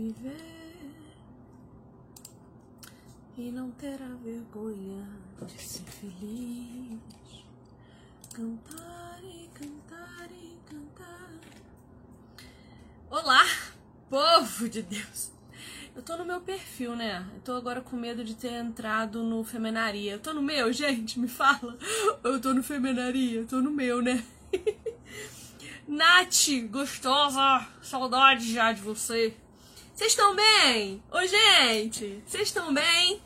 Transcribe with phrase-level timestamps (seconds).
[0.00, 0.90] viver
[3.36, 5.06] e não terá vergonha
[5.46, 6.98] de ser feliz.
[8.32, 11.30] Cantar e cantar e cantar.
[13.10, 13.44] Olá,
[14.08, 15.32] povo de Deus!
[15.94, 17.26] Eu tô no meu perfil, né?
[17.34, 20.12] Eu tô agora com medo de ter entrado no Femenaria.
[20.12, 21.18] Eu tô no meu, gente?
[21.18, 21.76] Me fala.
[22.24, 23.40] Eu tô no Femenaria.
[23.40, 24.24] Eu tô no meu, né?
[25.86, 29.36] Nath, gostosa, saudade já de você.
[30.00, 31.02] Vocês estão bem?
[31.10, 33.20] Ô, gente, vocês estão bem?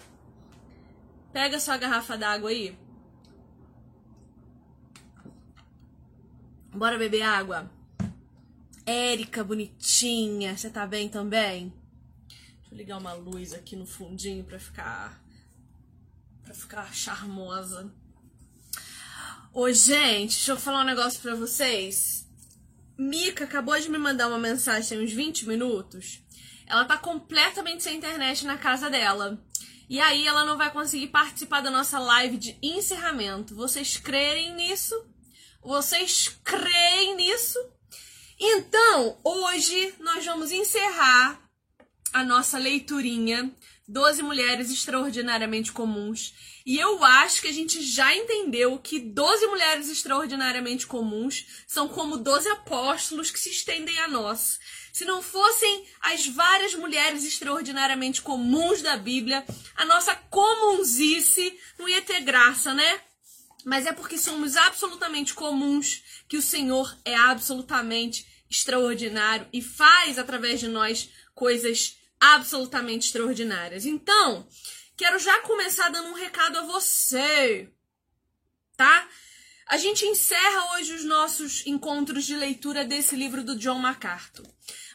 [1.33, 2.77] Pega sua garrafa d'água aí.
[6.73, 7.71] Bora beber água.
[8.85, 11.73] Érica, bonitinha, você tá bem também?
[12.27, 15.23] Deixa eu ligar uma luz aqui no fundinho pra ficar
[16.43, 17.89] para ficar charmosa.
[19.53, 22.29] Ô, gente, deixa eu falar um negócio pra vocês.
[22.99, 26.24] Mica acabou de me mandar uma mensagem tem uns 20 minutos.
[26.67, 29.43] Ela tá completamente sem internet na casa dela.
[29.89, 33.55] E aí ela não vai conseguir participar da nossa live de encerramento.
[33.55, 34.95] Vocês creem nisso?
[35.63, 37.59] Vocês creem nisso?
[38.39, 41.41] Então, hoje nós vamos encerrar
[42.13, 43.55] a nossa leiturinha
[43.87, 46.35] 12 mulheres extraordinariamente comuns.
[46.65, 52.17] E eu acho que a gente já entendeu que 12 mulheres extraordinariamente comuns são como
[52.17, 54.59] 12 apóstolos que se estendem a nós.
[54.95, 62.01] Se não fossem as várias mulheres extraordinariamente comuns da Bíblia, a nossa comunzice não ia
[62.01, 63.01] ter graça, né?
[63.65, 70.61] Mas é porque somos absolutamente comuns que o Senhor é absolutamente extraordinário e faz através
[70.61, 73.87] de nós coisas absolutamente extraordinárias.
[73.87, 74.47] Então,
[74.97, 77.69] quero já começar dando um recado a você,
[78.77, 79.09] tá?
[79.67, 84.47] A gente encerra hoje os nossos encontros de leitura desse livro do John MacArthur.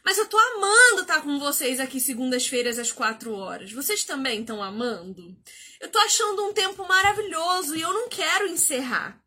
[0.10, 3.72] Mas eu tô amando estar com vocês aqui segundas-feiras às quatro horas.
[3.72, 5.38] Vocês também estão amando?
[5.80, 9.24] Eu tô achando um tempo maravilhoso e eu não quero encerrar.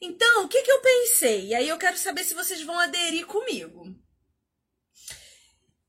[0.00, 1.48] Então, o que, que eu pensei?
[1.48, 3.94] E aí eu quero saber se vocês vão aderir comigo.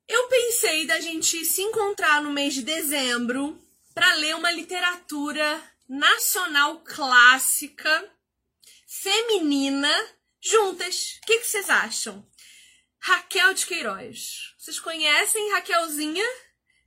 [0.09, 3.57] Eu pensei da gente se encontrar no mês de dezembro
[3.93, 8.11] para ler uma literatura nacional clássica,
[8.85, 9.89] feminina,
[10.41, 11.17] juntas.
[11.23, 12.27] O que, que vocês acham?
[13.05, 14.53] Raquel de Queiroz.
[14.57, 16.23] Vocês conhecem Raquelzinha?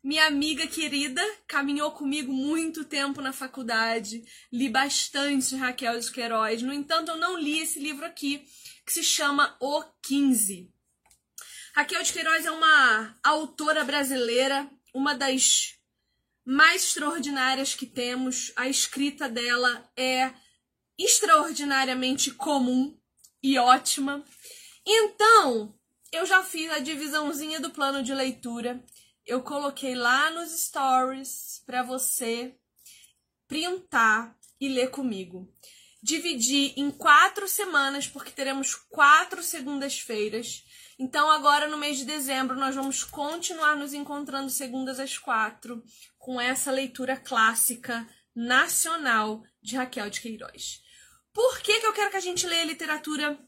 [0.03, 6.62] Minha amiga querida, caminhou comigo muito tempo na faculdade, li bastante Raquel de Queiroz.
[6.62, 8.43] No entanto, eu não li esse livro aqui,
[8.87, 10.72] que se chama O 15.
[11.75, 15.75] Raquel de Queiroz é uma autora brasileira, uma das
[16.47, 18.53] mais extraordinárias que temos.
[18.56, 20.33] A escrita dela é
[20.98, 22.98] extraordinariamente comum
[23.43, 24.25] e ótima.
[24.87, 25.76] Então,
[26.16, 28.82] eu já fiz a divisãozinha do plano de leitura.
[29.25, 32.54] Eu coloquei lá nos stories para você
[33.47, 35.53] printar e ler comigo.
[36.03, 40.65] Dividi em quatro semanas, porque teremos quatro segundas-feiras.
[40.99, 45.83] Então, agora no mês de dezembro, nós vamos continuar nos encontrando segundas às quatro
[46.19, 50.81] com essa leitura clássica nacional de Raquel de Queiroz.
[51.33, 53.38] Por que, que eu quero que a gente leia literatura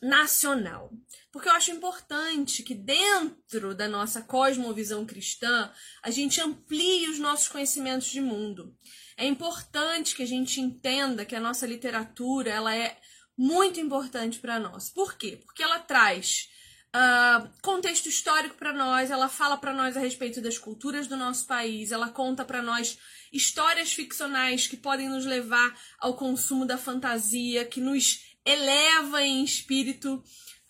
[0.00, 0.92] nacional?
[1.32, 5.72] Porque eu acho importante que dentro da nossa cosmovisão cristã
[6.02, 8.76] a gente amplie os nossos conhecimentos de mundo.
[9.16, 12.98] É importante que a gente entenda que a nossa literatura ela é
[13.36, 14.90] muito importante para nós.
[14.90, 15.40] Por quê?
[15.42, 16.48] Porque ela traz
[16.94, 21.46] uh, contexto histórico para nós, ela fala para nós a respeito das culturas do nosso
[21.46, 22.98] país, ela conta para nós
[23.32, 30.22] histórias ficcionais que podem nos levar ao consumo da fantasia, que nos eleva em espírito.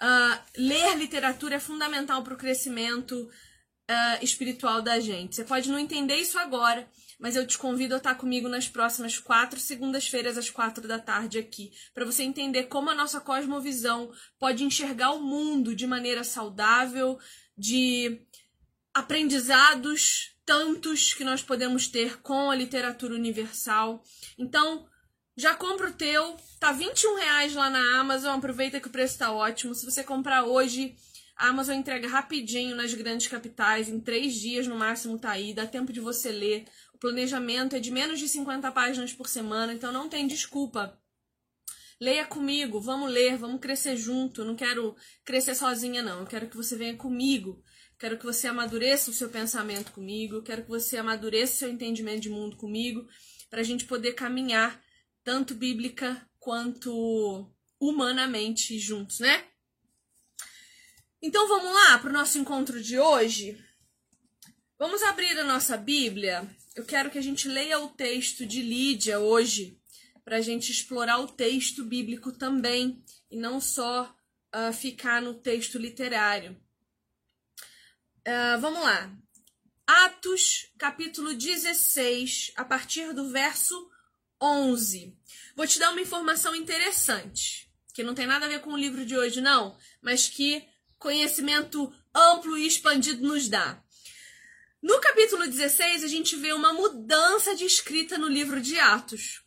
[0.03, 5.37] Uh, ler literatura é fundamental para o crescimento uh, espiritual da gente.
[5.37, 6.91] Você pode não entender isso agora,
[7.21, 11.39] mas eu te convido a estar comigo nas próximas quatro segundas-feiras às quatro da tarde
[11.39, 14.11] aqui, para você entender como a nossa cosmovisão
[14.41, 17.17] pode enxergar o mundo de maneira saudável,
[17.57, 18.21] de
[18.93, 24.03] aprendizados tantos que nós podemos ter com a literatura universal.
[24.37, 24.85] Então,
[25.37, 29.33] já compra o teu, tá 21 reais lá na Amazon, aproveita que o preço tá
[29.33, 29.75] ótimo.
[29.75, 30.95] Se você comprar hoje,
[31.37, 35.67] a Amazon entrega rapidinho nas grandes capitais, em três dias no máximo tá aí, dá
[35.67, 36.67] tempo de você ler
[37.03, 40.97] planejamento é de menos de 50 páginas por semana, então não tem desculpa.
[42.01, 44.45] Leia comigo, vamos ler, vamos crescer junto.
[44.45, 44.95] Não quero
[45.25, 46.21] crescer sozinha, não.
[46.21, 47.61] Eu quero que você venha comigo.
[47.99, 50.43] Quero que você amadureça o seu pensamento comigo.
[50.43, 53.07] Quero que você amadureça o seu entendimento de mundo comigo.
[53.51, 54.81] Para a gente poder caminhar,
[55.25, 59.45] tanto bíblica quanto humanamente juntos, né?
[61.21, 63.63] Então vamos lá para o nosso encontro de hoje.
[64.79, 66.49] Vamos abrir a nossa Bíblia.
[66.75, 69.81] Eu quero que a gente leia o texto de Lídia hoje,
[70.25, 74.13] para a gente explorar o texto bíblico também, e não só
[74.55, 76.61] uh, ficar no texto literário.
[78.27, 79.17] Uh, vamos lá.
[79.87, 83.92] Atos, capítulo 16, a partir do verso
[84.43, 85.17] 11.
[85.55, 89.07] Vou te dar uma informação interessante, que não tem nada a ver com o livro
[89.07, 90.67] de hoje, não, mas que
[90.99, 93.81] conhecimento amplo e expandido nos dá.
[94.83, 99.43] No capítulo 16, a gente vê uma mudança de escrita no livro de Atos.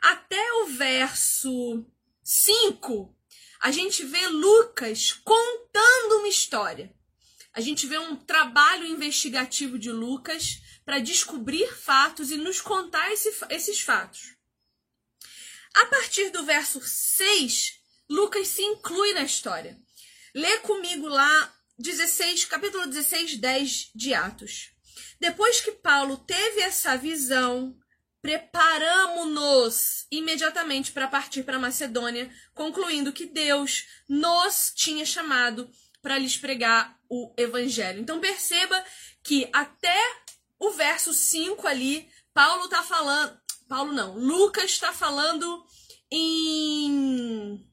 [0.00, 1.84] Até o verso
[2.24, 3.14] 5,
[3.60, 6.94] a gente vê Lucas contando uma história.
[7.52, 13.30] A gente vê um trabalho investigativo de Lucas para descobrir fatos e nos contar esse,
[13.50, 14.37] esses fatos.
[15.74, 17.74] A partir do verso 6,
[18.08, 19.78] Lucas se inclui na história.
[20.34, 24.70] Lê comigo lá 16, capítulo 16, 10 de Atos.
[25.20, 27.76] Depois que Paulo teve essa visão,
[28.20, 35.70] preparamos-nos imediatamente para partir para Macedônia, concluindo que Deus nos tinha chamado
[36.02, 38.00] para lhes pregar o evangelho.
[38.00, 38.84] Então perceba
[39.22, 39.98] que até
[40.58, 43.37] o verso 5 ali, Paulo está falando,
[43.68, 45.64] Paulo não, Lucas está falando
[46.10, 47.64] em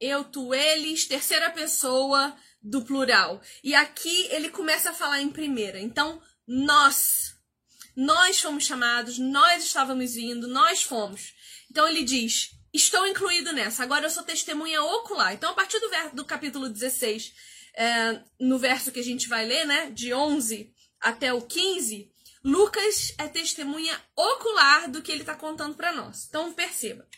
[0.00, 3.40] eu, tu, eles, terceira pessoa do plural.
[3.62, 5.78] E aqui ele começa a falar em primeira.
[5.80, 7.34] Então, nós.
[7.96, 11.32] Nós fomos chamados, nós estávamos vindo, nós fomos.
[11.70, 13.84] Então ele diz: Estou incluído nessa.
[13.84, 15.32] Agora eu sou testemunha ocular.
[15.32, 17.32] Então, a partir do, do capítulo 16,
[17.76, 19.90] é, no verso que a gente vai ler, né?
[19.90, 22.10] De 11 até o 15,
[22.44, 26.26] Lucas é testemunha ocular do que ele está contando para nós.
[26.28, 27.08] Então, perceba.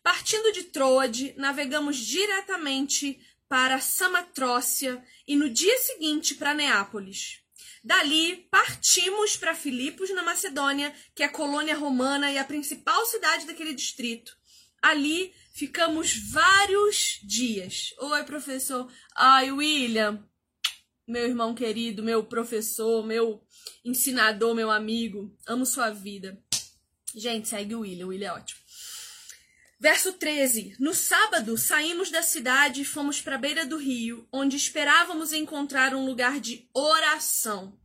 [0.00, 3.18] Partindo de Troade, navegamos diretamente
[3.48, 7.40] para Samatrócia e no dia seguinte para Neápolis.
[7.82, 13.46] Dali partimos para Filipos, na Macedônia, que é a colônia romana e a principal cidade
[13.46, 14.36] daquele distrito.
[14.80, 17.92] Ali ficamos vários dias.
[17.98, 18.90] Oi, professor.
[19.16, 20.24] Ai, William,
[21.06, 23.42] meu irmão querido, meu professor, meu
[23.84, 25.36] ensinador, meu amigo.
[25.46, 26.42] Amo sua vida.
[27.14, 28.06] Gente, segue o William.
[28.06, 28.60] O William é ótimo.
[29.78, 34.56] Verso 13: No sábado saímos da cidade e fomos para a beira do rio, onde
[34.56, 37.78] esperávamos encontrar um lugar de oração.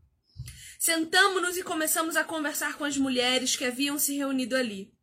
[0.80, 4.94] Sentamos-nos e começamos a conversar com as mulheres que haviam se reunido ali.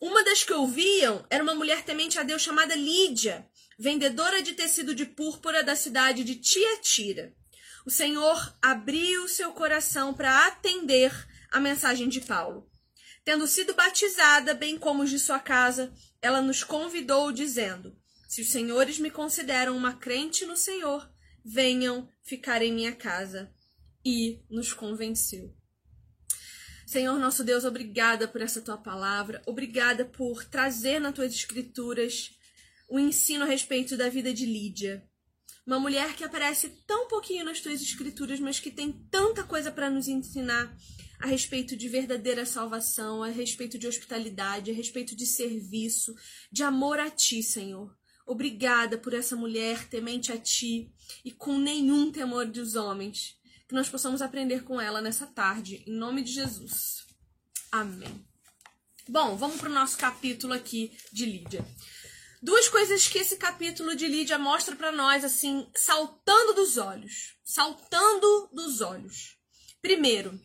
[0.00, 3.46] Uma das que ouviam era uma mulher temente a Deus chamada Lídia,
[3.78, 7.34] vendedora de tecido de púrpura da cidade de Tiatira.
[7.88, 11.10] O Senhor abriu seu coração para atender
[11.50, 12.70] a mensagem de Paulo.
[13.24, 15.90] Tendo sido batizada, bem como os de sua casa,
[16.20, 17.96] ela nos convidou, dizendo:
[18.28, 21.10] Se os senhores me consideram uma crente no Senhor,
[21.42, 23.50] venham ficar em minha casa.
[24.04, 25.56] E nos convenceu.
[26.86, 32.32] Senhor nosso Deus, obrigada por essa tua palavra, obrigada por trazer nas tuas escrituras
[32.86, 35.07] o ensino a respeito da vida de Lídia.
[35.68, 39.90] Uma mulher que aparece tão pouquinho nas tuas escrituras, mas que tem tanta coisa para
[39.90, 40.74] nos ensinar
[41.18, 46.14] a respeito de verdadeira salvação, a respeito de hospitalidade, a respeito de serviço,
[46.50, 47.94] de amor a ti, Senhor.
[48.26, 50.90] Obrigada por essa mulher temente a ti
[51.22, 53.36] e com nenhum temor dos homens.
[53.68, 57.04] Que nós possamos aprender com ela nessa tarde, em nome de Jesus.
[57.70, 58.24] Amém.
[59.06, 61.62] Bom, vamos para o nosso capítulo aqui de Lídia.
[62.40, 67.36] Duas coisas que esse capítulo de Lídia mostra para nós, assim, saltando dos olhos.
[67.42, 69.36] Saltando dos olhos.
[69.82, 70.38] Primeiro,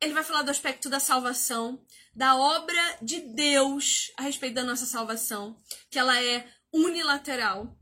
[0.00, 1.84] ele vai falar do aspecto da salvação,
[2.14, 5.56] da obra de Deus a respeito da nossa salvação,
[5.90, 7.76] que ela é unilateral,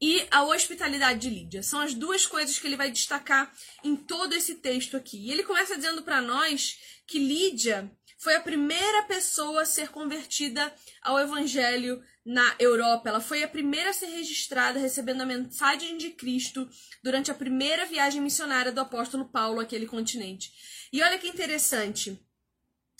[0.00, 1.62] e a hospitalidade de Lídia.
[1.62, 3.52] São as duas coisas que ele vai destacar
[3.84, 5.16] em todo esse texto aqui.
[5.16, 6.76] E ele começa dizendo para nós
[7.06, 7.88] que Lídia
[8.22, 13.08] foi a primeira pessoa a ser convertida ao evangelho na Europa.
[13.08, 16.70] Ela foi a primeira a ser registrada recebendo a mensagem de Cristo
[17.02, 20.52] durante a primeira viagem missionária do apóstolo Paulo àquele continente.
[20.92, 22.16] E olha que interessante.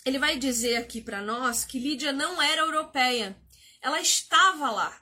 [0.05, 3.37] Ele vai dizer aqui para nós que Lídia não era europeia.
[3.81, 5.01] Ela estava lá.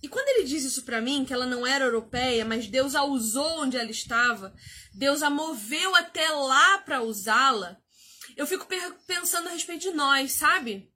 [0.00, 3.02] E quando ele diz isso para mim, que ela não era europeia, mas Deus a
[3.02, 4.54] usou onde ela estava,
[4.94, 7.76] Deus a moveu até lá para usá-la,
[8.36, 8.66] eu fico
[9.06, 10.90] pensando a respeito de nós, sabe?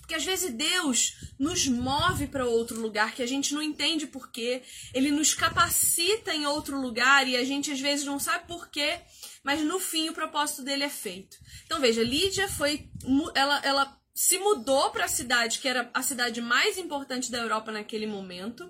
[0.00, 4.62] Porque às vezes Deus nos move para outro lugar que a gente não entende porquê,
[4.94, 9.00] ele nos capacita em outro lugar e a gente às vezes não sabe porquê,
[9.42, 11.36] mas no fim o propósito dele é feito.
[11.66, 12.88] Então veja, Lídia foi
[13.34, 17.70] ela ela se mudou para a cidade que era a cidade mais importante da Europa
[17.70, 18.68] naquele momento.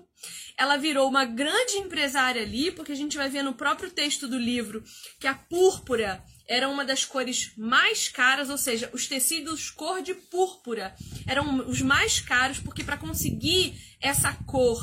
[0.57, 4.37] Ela virou uma grande empresária ali, porque a gente vai ver no próprio texto do
[4.37, 4.83] livro
[5.19, 10.15] que a púrpura era uma das cores mais caras, ou seja, os tecidos cor de
[10.15, 10.95] púrpura
[11.27, 14.81] eram os mais caros, porque para conseguir essa cor,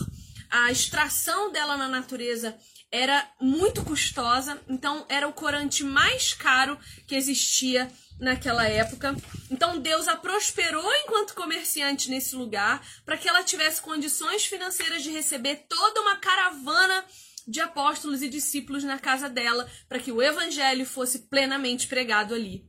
[0.49, 2.57] a extração dela na natureza
[2.91, 9.17] era muito custosa, então era o corante mais caro que existia naquela época.
[9.51, 15.11] Então Deus a prosperou enquanto comerciante nesse lugar, para que ela tivesse condições financeiras de
[15.11, 17.05] receber toda uma caravana
[17.47, 22.69] de apóstolos e discípulos na casa dela, para que o evangelho fosse plenamente pregado ali.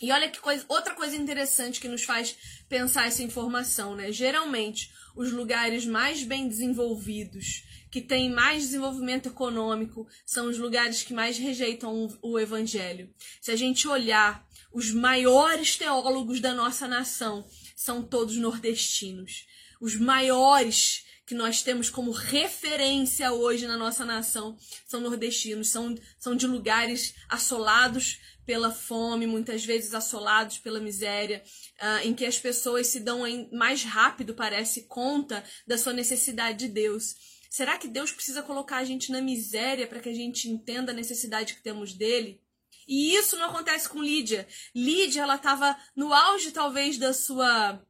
[0.00, 2.36] E olha que coisa, outra coisa interessante que nos faz
[2.68, 4.12] pensar essa informação, né?
[4.12, 11.14] Geralmente, os lugares mais bem desenvolvidos, que têm mais desenvolvimento econômico, são os lugares que
[11.14, 13.10] mais rejeitam o evangelho.
[13.40, 19.46] Se a gente olhar os maiores teólogos da nossa nação são todos nordestinos.
[19.80, 24.56] Os maiores que nós temos como referência hoje na nossa nação
[24.86, 31.42] são nordestinos, são, são de lugares assolados pela fome, muitas vezes assolados pela miséria,
[31.82, 36.68] uh, em que as pessoas se dão mais rápido, parece, conta da sua necessidade de
[36.68, 37.16] Deus.
[37.50, 40.94] Será que Deus precisa colocar a gente na miséria para que a gente entenda a
[40.94, 42.40] necessidade que temos dele?
[42.86, 44.46] E isso não acontece com Lídia.
[44.72, 47.84] Lídia, ela estava no auge, talvez, da sua,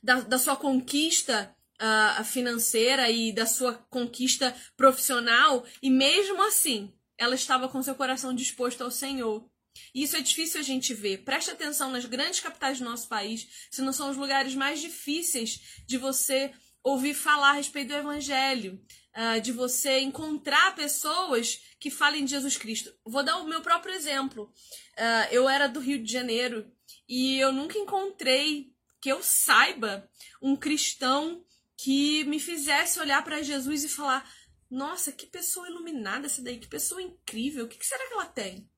[0.00, 7.34] da, da sua conquista uh, financeira e da sua conquista profissional, e mesmo assim, ela
[7.34, 9.48] estava com seu coração disposto ao Senhor.
[9.94, 11.18] E isso é difícil a gente ver.
[11.18, 15.82] Preste atenção nas grandes capitais do nosso país, se não são os lugares mais difíceis
[15.86, 18.80] de você ouvir falar a respeito do Evangelho,
[19.14, 22.92] uh, de você encontrar pessoas que falem de Jesus Cristo.
[23.04, 24.52] Vou dar o meu próprio exemplo.
[24.96, 26.70] Uh, eu era do Rio de Janeiro
[27.08, 30.08] e eu nunca encontrei, que eu saiba,
[30.42, 31.44] um cristão
[31.78, 34.28] que me fizesse olhar para Jesus e falar:
[34.68, 38.68] Nossa, que pessoa iluminada essa daí, que pessoa incrível, o que, será que ela tem?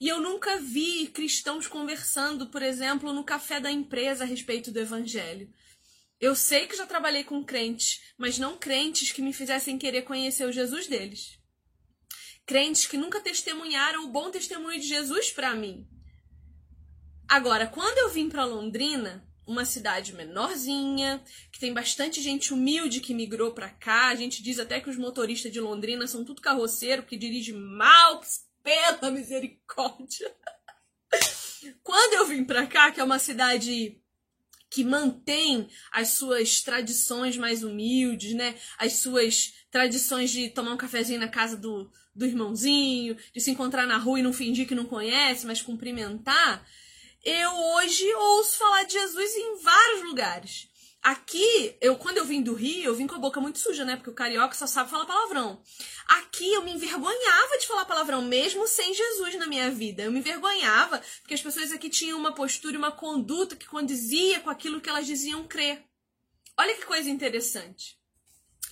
[0.00, 4.80] E eu nunca vi cristãos conversando, por exemplo, no café da empresa a respeito do
[4.80, 5.52] evangelho.
[6.18, 10.46] Eu sei que já trabalhei com crentes, mas não crentes que me fizessem querer conhecer
[10.46, 11.38] o Jesus deles.
[12.46, 15.86] Crentes que nunca testemunharam o bom testemunho de Jesus para mim.
[17.28, 23.12] Agora, quando eu vim para Londrina, uma cidade menorzinha, que tem bastante gente humilde que
[23.12, 27.02] migrou para cá, a gente diz até que os motoristas de Londrina são tudo carroceiro,
[27.02, 28.22] que dirige mal,
[28.62, 30.32] pela misericórdia.
[31.82, 34.00] Quando eu vim para cá, que é uma cidade
[34.70, 38.54] que mantém as suas tradições mais humildes, né?
[38.78, 43.86] As suas tradições de tomar um cafezinho na casa do, do irmãozinho, de se encontrar
[43.86, 46.64] na rua e não fingir que não conhece, mas cumprimentar.
[47.22, 50.68] Eu hoje ouço falar de Jesus em vários lugares.
[51.02, 53.96] Aqui, eu quando eu vim do Rio, eu vim com a boca muito suja, né?
[53.96, 55.62] Porque o carioca só sabe falar palavrão.
[56.08, 60.02] Aqui eu me envergonhava de falar palavrão, mesmo sem Jesus na minha vida.
[60.02, 64.40] Eu me envergonhava, porque as pessoas aqui tinham uma postura e uma conduta que condizia
[64.40, 65.84] com aquilo que elas diziam crer.
[66.58, 67.98] Olha que coisa interessante.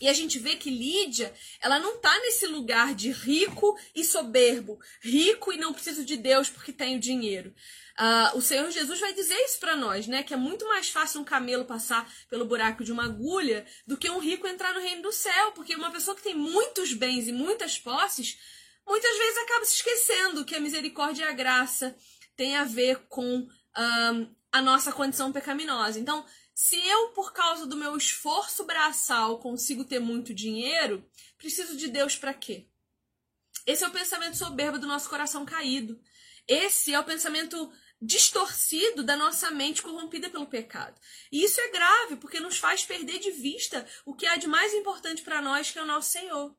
[0.00, 4.78] E a gente vê que Lídia, ela não tá nesse lugar de rico e soberbo,
[5.02, 7.52] rico e não preciso de Deus porque tenho dinheiro.
[7.98, 10.22] Uh, o Senhor Jesus vai dizer isso para nós, né?
[10.22, 14.08] Que é muito mais fácil um camelo passar pelo buraco de uma agulha do que
[14.08, 17.32] um rico entrar no reino do céu, porque uma pessoa que tem muitos bens e
[17.32, 18.38] muitas posses,
[18.86, 21.96] muitas vezes acaba se esquecendo que a misericórdia e a graça
[22.36, 25.98] têm a ver com uh, a nossa condição pecaminosa.
[25.98, 26.24] Então,
[26.54, 31.04] se eu, por causa do meu esforço braçal, consigo ter muito dinheiro,
[31.36, 32.68] preciso de Deus para quê?
[33.66, 36.00] Esse é o pensamento soberbo do nosso coração caído.
[36.46, 40.98] Esse é o pensamento distorcido da nossa mente corrompida pelo pecado.
[41.32, 44.72] E isso é grave, porque nos faz perder de vista o que há de mais
[44.72, 46.56] importante para nós, que é o nosso Senhor.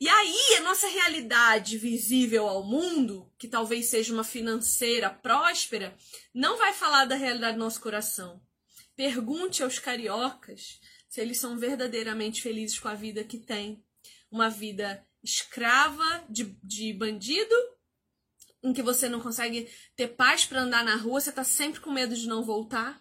[0.00, 5.96] E aí, a nossa realidade visível ao mundo, que talvez seja uma financeira próspera,
[6.34, 8.42] não vai falar da realidade do nosso coração.
[8.96, 13.84] Pergunte aos cariocas se eles são verdadeiramente felizes com a vida que têm.
[14.30, 17.54] Uma vida escrava de, de bandido
[18.64, 21.92] em que você não consegue ter paz para andar na rua, você está sempre com
[21.92, 22.98] medo de não voltar.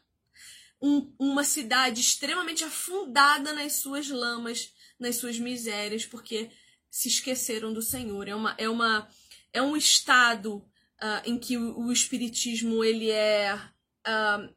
[0.81, 6.51] Um, uma cidade extremamente afundada nas suas lamas, nas suas misérias, porque
[6.91, 8.27] se esqueceram do Senhor.
[8.27, 9.07] É, uma, é, uma,
[9.53, 14.53] é um estado uh, em que o, o, Espiritismo ele é uh,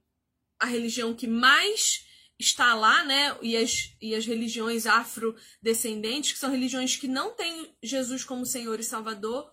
[0.59, 2.05] a religião que mais
[2.37, 3.39] está lá, né?
[3.41, 8.81] E as, e as religiões afrodescendentes, que são religiões que não têm Jesus como Senhor
[8.81, 9.49] e Salvador,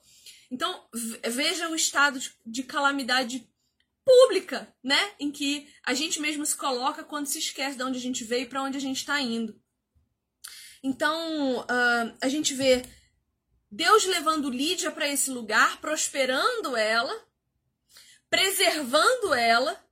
[0.54, 0.88] então,
[1.32, 3.50] veja o estado de calamidade
[4.06, 5.14] pública, né?
[5.20, 8.44] Em que a gente mesmo se coloca quando se esquece de onde a gente veio
[8.44, 9.60] e para onde a gente está indo.
[10.84, 12.84] Então, uh, a gente vê
[13.72, 17.26] Deus levando Lídia para esse lugar, prosperando ela,
[18.30, 19.84] preservando ela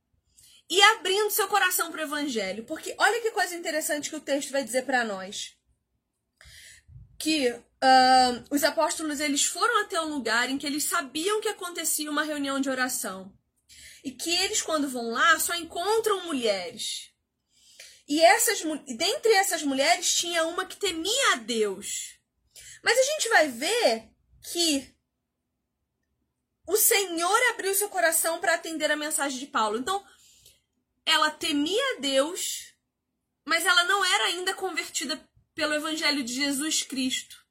[0.70, 2.62] e abrindo seu coração para o evangelho.
[2.66, 5.56] Porque olha que coisa interessante que o texto vai dizer para nós.
[7.18, 12.10] Que uh, os apóstolos eles foram até um lugar em que eles sabiam que acontecia
[12.10, 13.32] uma reunião de oração.
[14.04, 17.12] E que eles, quando vão lá, só encontram mulheres.
[18.08, 18.62] E essas,
[18.96, 22.18] dentre essas mulheres tinha uma que temia a Deus.
[22.82, 24.10] Mas a gente vai ver
[24.50, 24.92] que
[26.66, 29.78] o Senhor abriu seu coração para atender a mensagem de Paulo.
[29.78, 30.04] Então,
[31.06, 32.74] ela temia a Deus,
[33.44, 35.22] mas ela não era ainda convertida
[35.54, 37.41] pelo evangelho de Jesus Cristo.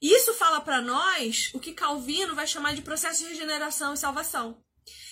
[0.00, 4.62] Isso fala para nós o que Calvino vai chamar de processo de regeneração e salvação,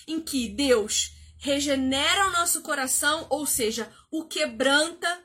[0.06, 5.24] em que Deus regenera o nosso coração, ou seja, o quebranta,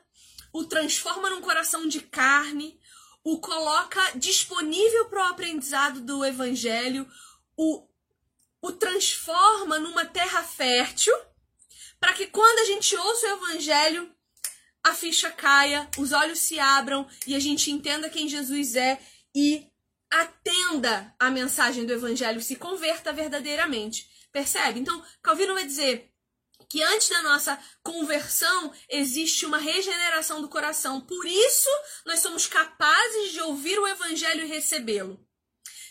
[0.52, 2.78] o transforma num coração de carne,
[3.24, 7.06] o coloca disponível para o aprendizado do evangelho,
[7.56, 7.86] o,
[8.62, 11.14] o transforma numa terra fértil,
[11.98, 14.14] para que quando a gente ouça o evangelho,
[14.82, 18.98] a ficha caia, os olhos se abram e a gente entenda quem Jesus é
[19.34, 19.66] e
[20.10, 24.08] atenda a mensagem do evangelho, se converta verdadeiramente.
[24.32, 24.80] Percebe?
[24.80, 26.10] Então, Calvino vai dizer:
[26.70, 31.00] que antes da nossa conversão existe uma regeneração do coração.
[31.00, 31.68] Por isso,
[32.06, 35.18] nós somos capazes de ouvir o evangelho e recebê-lo.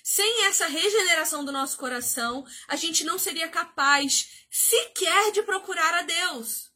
[0.01, 6.01] Sem essa regeneração do nosso coração, a gente não seria capaz sequer de procurar a
[6.01, 6.72] Deus.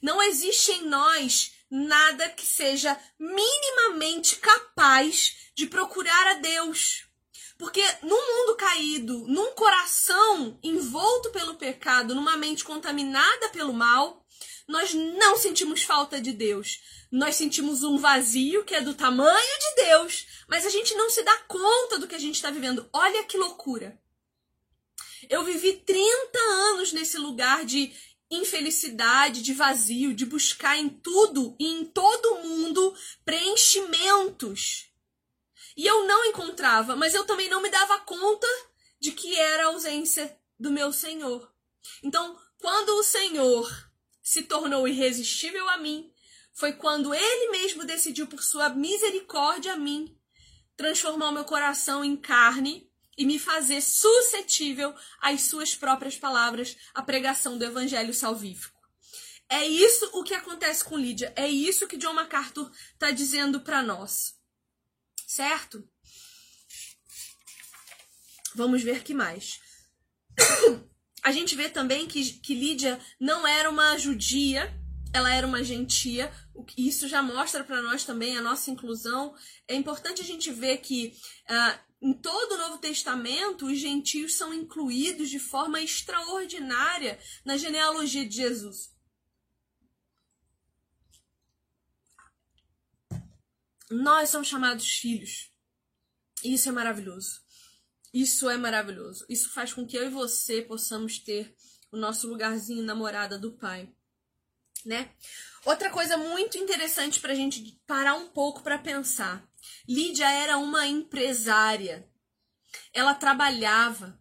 [0.00, 7.06] Não existe em nós nada que seja minimamente capaz de procurar a Deus.
[7.58, 14.24] Porque num mundo caído, num coração envolto pelo pecado, numa mente contaminada pelo mal,
[14.66, 16.80] nós não sentimos falta de Deus.
[17.12, 21.22] Nós sentimos um vazio que é do tamanho de Deus, mas a gente não se
[21.22, 22.88] dá conta do que a gente está vivendo.
[22.92, 24.00] Olha que loucura.
[25.28, 27.92] Eu vivi 30 anos nesse lugar de
[28.30, 34.90] infelicidade, de vazio, de buscar em tudo e em todo mundo preenchimentos
[35.80, 38.46] e eu não encontrava, mas eu também não me dava conta
[39.00, 41.50] de que era a ausência do meu Senhor.
[42.02, 43.90] Então, quando o Senhor
[44.22, 46.12] se tornou irresistível a mim,
[46.52, 50.14] foi quando ele mesmo decidiu, por sua misericórdia a mim,
[50.76, 52.89] transformar o meu coração em carne
[53.20, 58.80] e me fazer suscetível às suas próprias palavras, à pregação do evangelho salvífico.
[59.48, 63.82] É isso o que acontece com Lídia, é isso que John MacArthur está dizendo para
[63.82, 64.40] nós
[65.30, 65.88] certo?
[68.54, 69.60] Vamos ver que mais.
[71.22, 74.74] A gente vê também que, que Lídia não era uma judia,
[75.12, 76.32] ela era uma gentia.
[76.76, 79.34] Isso já mostra para nós também a nossa inclusão.
[79.68, 81.14] É importante a gente ver que
[81.48, 88.26] uh, em todo o Novo Testamento os gentios são incluídos de forma extraordinária na genealogia
[88.26, 88.94] de Jesus.
[93.90, 95.52] Nós somos chamados filhos.
[96.44, 97.42] Isso é maravilhoso.
[98.14, 99.26] Isso é maravilhoso.
[99.28, 101.54] Isso faz com que eu e você possamos ter
[101.92, 103.92] o nosso lugarzinho namorada do Pai,
[104.84, 105.12] né?
[105.64, 109.46] Outra coisa muito interessante para a gente parar um pouco para pensar.
[109.88, 112.08] Lídia era uma empresária.
[112.92, 114.18] Ela trabalhava.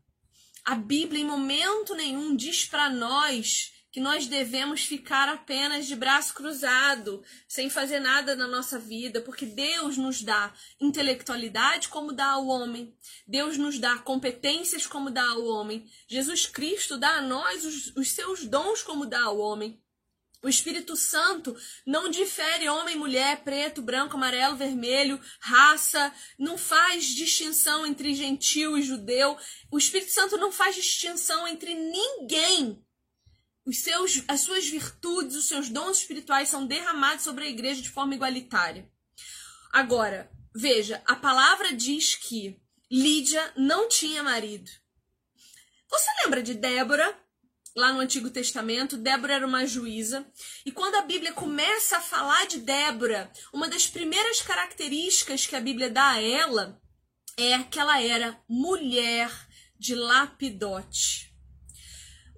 [0.63, 6.33] A Bíblia em momento nenhum diz para nós que nós devemos ficar apenas de braço
[6.33, 12.47] cruzado, sem fazer nada na nossa vida, porque Deus nos dá intelectualidade como dá ao
[12.47, 12.95] homem,
[13.27, 18.11] Deus nos dá competências como dá ao homem, Jesus Cristo dá a nós os, os
[18.11, 19.81] seus dons como dá ao homem.
[20.41, 27.85] O Espírito Santo não difere homem, mulher, preto, branco, amarelo, vermelho, raça, não faz distinção
[27.85, 29.37] entre gentil e judeu.
[29.69, 32.81] O Espírito Santo não faz distinção entre ninguém
[33.65, 37.89] os seus, as suas virtudes, os seus dons espirituais são derramados sobre a igreja de
[37.89, 38.89] forma igualitária.
[39.71, 44.71] Agora, veja, a palavra diz que Lídia não tinha marido.
[45.87, 47.15] Você lembra de Débora?
[47.75, 50.25] Lá no Antigo Testamento, Débora era uma juíza.
[50.65, 55.61] E quando a Bíblia começa a falar de Débora, uma das primeiras características que a
[55.61, 56.81] Bíblia dá a ela
[57.37, 59.31] é que ela era mulher
[59.77, 61.29] de Lapidote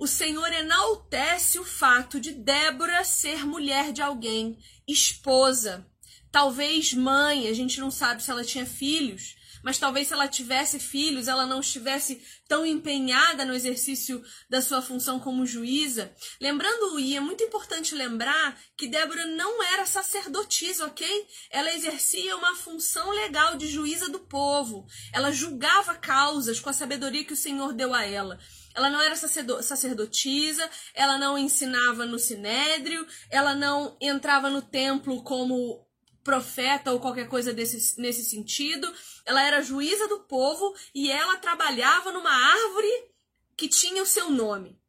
[0.02, 5.86] o Senhor enaltece o fato de Débora ser mulher de alguém, esposa,
[6.32, 10.80] talvez mãe, a gente não sabe se ela tinha filhos, mas talvez se ela tivesse
[10.80, 16.14] filhos, ela não estivesse tão empenhada no exercício da sua função como juíza.
[16.40, 21.08] Lembrando, e é muito importante lembrar que Débora não era sacerdotisa, ok?
[21.50, 24.86] Ela exercia uma função legal de juíza do povo.
[25.14, 28.40] Ela julgava causas com a sabedoria que o Senhor deu a ela.
[28.74, 35.86] Ela não era sacerdotisa, ela não ensinava no sinédrio, ela não entrava no templo como
[36.24, 38.92] profeta ou qualquer coisa desse, nesse sentido.
[39.26, 43.12] Ela era juíza do povo e ela trabalhava numa árvore
[43.56, 44.82] que tinha o seu nome.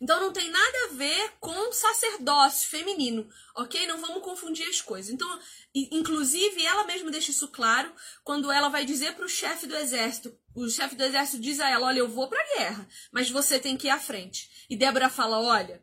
[0.00, 3.86] Então não tem nada a ver com sacerdócio feminino, ok?
[3.86, 5.10] Não vamos confundir as coisas.
[5.10, 5.40] Então,
[5.74, 7.90] inclusive, ela mesma deixa isso claro
[8.22, 10.36] quando ela vai dizer para o chefe do exército.
[10.54, 13.58] O chefe do exército diz a ela: Olha, eu vou para a guerra, mas você
[13.58, 14.66] tem que ir à frente.
[14.68, 15.82] E Débora fala: Olha,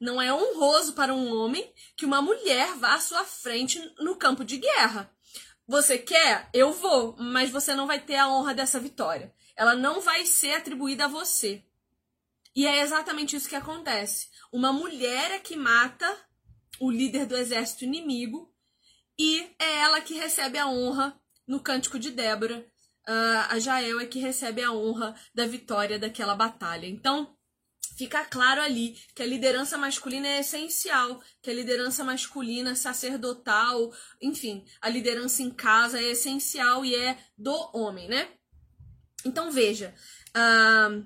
[0.00, 4.44] não é honroso para um homem que uma mulher vá à sua frente no campo
[4.44, 5.10] de guerra.
[5.66, 6.48] Você quer?
[6.52, 9.34] Eu vou, mas você não vai ter a honra dessa vitória.
[9.56, 11.64] Ela não vai ser atribuída a você.
[12.54, 14.28] E é exatamente isso que acontece.
[14.52, 16.16] Uma mulher é que mata
[16.80, 18.52] o líder do exército inimigo
[19.18, 22.66] e é ela que recebe a honra no cântico de Débora.
[23.08, 26.86] Uh, a Jael é que recebe a honra da vitória daquela batalha.
[26.86, 27.35] Então,
[27.96, 34.64] fica claro ali que a liderança masculina é essencial, que a liderança masculina sacerdotal, enfim,
[34.80, 38.28] a liderança em casa é essencial e é do homem, né?
[39.24, 39.94] Então veja,
[40.36, 41.04] uh,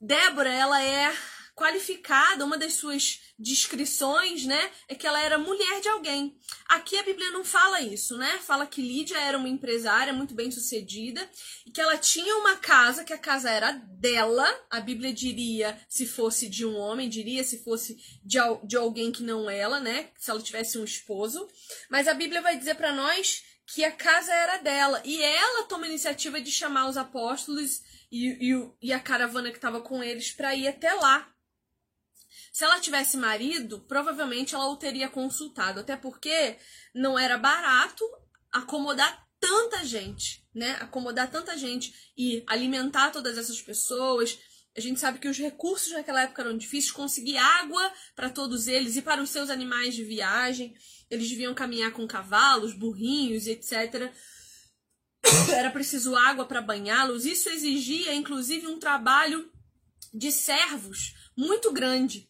[0.00, 1.12] Débora ela é
[1.58, 6.38] qualificada, uma das suas descrições, né, é que ela era mulher de alguém.
[6.68, 8.38] Aqui a Bíblia não fala isso, né?
[8.38, 11.28] Fala que Lídia era uma empresária muito bem sucedida
[11.66, 14.46] e que ela tinha uma casa, que a casa era dela.
[14.70, 19.22] A Bíblia diria se fosse de um homem, diria se fosse de, de alguém que
[19.22, 20.10] não ela, né?
[20.16, 21.48] Se ela tivesse um esposo.
[21.90, 25.86] Mas a Bíblia vai dizer para nós que a casa era dela e ela toma
[25.86, 30.32] a iniciativa de chamar os apóstolos e, e, e a caravana que estava com eles
[30.32, 31.28] para ir até lá
[32.58, 36.58] se ela tivesse marido, provavelmente ela o teria consultado, até porque
[36.92, 38.04] não era barato
[38.50, 40.72] acomodar tanta gente, né?
[40.80, 44.36] Acomodar tanta gente e alimentar todas essas pessoas.
[44.76, 48.96] A gente sabe que os recursos naquela época eram difíceis, conseguir água para todos eles
[48.96, 50.74] e para os seus animais de viagem.
[51.08, 54.12] Eles deviam caminhar com cavalos, burrinhos, etc.
[55.54, 57.24] Era preciso água para banhá-los.
[57.24, 59.48] Isso exigia, inclusive, um trabalho
[60.12, 62.28] de servos muito grande.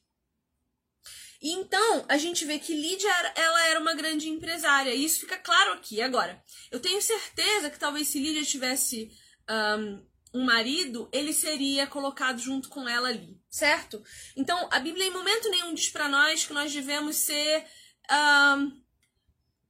[1.40, 4.94] E então, a gente vê que Lídia ela era uma grande empresária.
[4.94, 6.02] E isso fica claro aqui.
[6.02, 9.10] Agora, eu tenho certeza que talvez se Lídia tivesse
[9.48, 14.02] um, um marido, ele seria colocado junto com ela ali, certo?
[14.36, 17.64] Então, a Bíblia em momento nenhum diz para nós que nós devemos ser
[18.56, 18.82] um,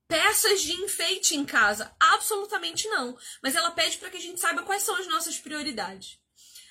[0.09, 1.95] peças de enfeite em casa.
[2.01, 3.17] Absolutamente não.
[3.43, 6.19] Mas ela pede para que a gente saiba quais são as nossas prioridades.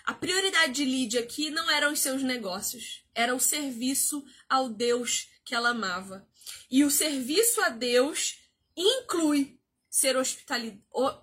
[0.04, 5.28] A prioridade de Lídia aqui não eram os seus negócios, era o serviço ao Deus
[5.44, 6.30] que ela amava.
[6.70, 8.38] E o serviço a Deus
[8.76, 10.80] inclui ser, hospitali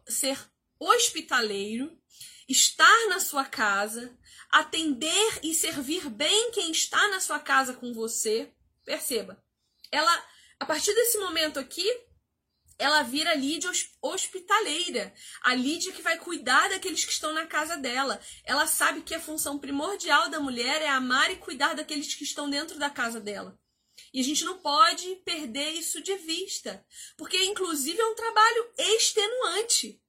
[0.09, 0.37] ser
[0.77, 1.97] hospitaleiro,
[2.49, 4.19] estar na sua casa,
[4.51, 8.53] atender e servir bem quem está na sua casa com você.
[8.85, 9.41] Perceba,
[9.93, 10.27] ela,
[10.59, 11.89] a partir desse momento aqui,
[12.79, 13.71] ela vira Lídia
[14.03, 18.21] hospitaleira, a Lídia que vai cuidar daqueles que estão na casa dela.
[18.45, 22.51] Ela sabe que a função primordial da mulher é amar e cuidar daqueles que estão
[22.51, 23.59] dentro da casa dela.
[24.13, 26.85] E a gente não pode perder isso de vista,
[27.17, 30.01] porque inclusive é um trabalho extenuante.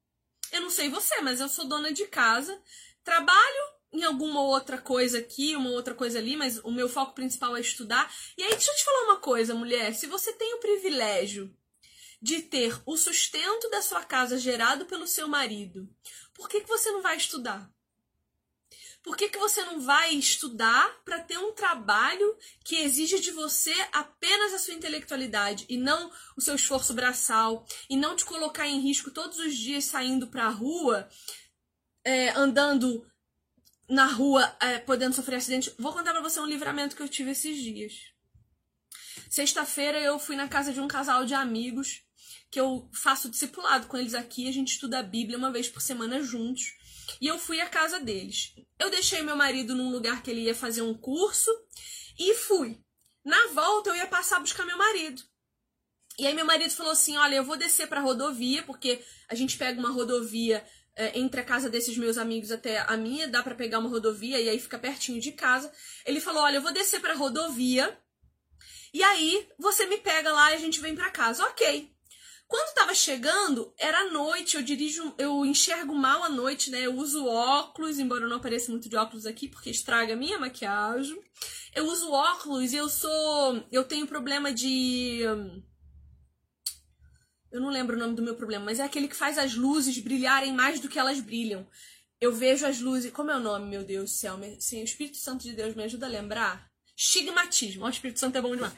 [0.52, 2.60] Eu não sei você, mas eu sou dona de casa,
[3.04, 7.56] trabalho em alguma outra coisa aqui, uma outra coisa ali, mas o meu foco principal
[7.56, 8.14] é estudar.
[8.38, 9.94] E aí, deixa eu te falar uma coisa, mulher.
[9.94, 11.56] Se você tem o privilégio
[12.26, 15.88] de ter o sustento da sua casa gerado pelo seu marido,
[16.34, 17.72] por que, que você não vai estudar?
[19.04, 23.72] Por que, que você não vai estudar para ter um trabalho que exige de você
[23.92, 28.80] apenas a sua intelectualidade e não o seu esforço braçal e não te colocar em
[28.80, 31.08] risco todos os dias saindo para a rua,
[32.04, 33.06] é, andando
[33.88, 35.72] na rua, é, podendo sofrer acidente?
[35.78, 37.94] Vou contar para você um livramento que eu tive esses dias.
[39.30, 42.05] Sexta-feira eu fui na casa de um casal de amigos
[42.56, 45.82] que eu faço discipulado com eles aqui, a gente estuda a Bíblia uma vez por
[45.82, 46.74] semana juntos.
[47.20, 48.56] E eu fui à casa deles.
[48.80, 51.52] Eu deixei meu marido num lugar que ele ia fazer um curso
[52.18, 52.80] e fui.
[53.26, 55.22] Na volta eu ia passar a buscar meu marido.
[56.18, 59.36] E aí meu marido falou assim: "Olha, eu vou descer para a rodovia, porque a
[59.36, 60.66] gente pega uma rodovia
[60.96, 64.40] é, entre a casa desses meus amigos até a minha, dá para pegar uma rodovia
[64.40, 65.70] e aí fica pertinho de casa.
[66.06, 68.00] Ele falou: "Olha, eu vou descer para a rodovia.
[68.94, 71.44] E aí você me pega lá e a gente vem para casa".
[71.48, 71.95] OK.
[72.48, 76.86] Quando tava chegando, era noite, eu dirijo, eu enxergo mal à noite, né?
[76.86, 80.38] Eu uso óculos, embora eu não apareça muito de óculos aqui, porque estraga a minha
[80.38, 81.20] maquiagem.
[81.74, 83.64] Eu uso óculos e eu sou.
[83.72, 85.22] Eu tenho problema de.
[87.52, 89.98] Eu não lembro o nome do meu problema, mas é aquele que faz as luzes
[89.98, 91.68] brilharem mais do que elas brilham.
[92.22, 93.12] Eu vejo as luzes.
[93.12, 94.40] Como é o nome, meu Deus do céu?
[94.60, 96.75] Sim, o Espírito Santo de Deus me ajuda a lembrar.
[96.98, 97.86] Estigmatismo.
[97.86, 98.74] O Espírito Santo é bom demais.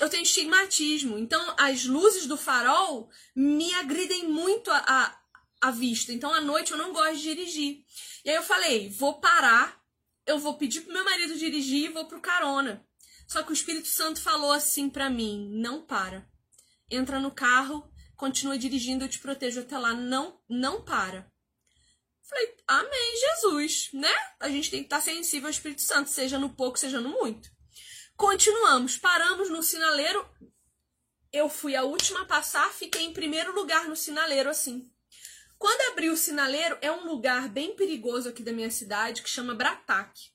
[0.00, 1.18] Eu tenho estigmatismo.
[1.18, 5.20] Então, as luzes do farol me agridem muito a, a,
[5.60, 6.12] a vista.
[6.12, 7.84] Então, à noite eu não gosto de dirigir.
[8.24, 9.82] E aí eu falei: vou parar,
[10.26, 12.86] eu vou pedir pro meu marido dirigir e vou pro carona.
[13.26, 16.26] Só que o Espírito Santo falou assim para mim: não para.
[16.90, 19.92] Entra no carro, continua dirigindo, eu te protejo até lá.
[19.94, 21.31] Não, não para.
[22.32, 24.14] Falei, amém, Jesus, né?
[24.40, 27.50] A gente tem que estar sensível ao Espírito Santo, seja no pouco, seja no muito.
[28.16, 30.26] Continuamos, paramos no sinaleiro.
[31.30, 34.90] Eu fui a última a passar, fiquei em primeiro lugar no sinaleiro, assim.
[35.58, 39.54] Quando abri o sinaleiro, é um lugar bem perigoso aqui da minha cidade, que chama
[39.54, 40.30] Brataque.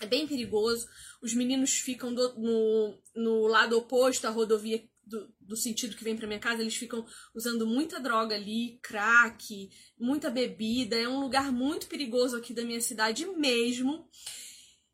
[0.00, 0.88] É bem perigoso.
[1.20, 6.16] Os meninos ficam do, no, no lado oposto à rodovia do, do sentido que vem
[6.16, 10.96] para minha casa, eles ficam usando muita droga ali, crack, muita bebida.
[10.96, 14.08] É um lugar muito perigoso aqui da minha cidade mesmo.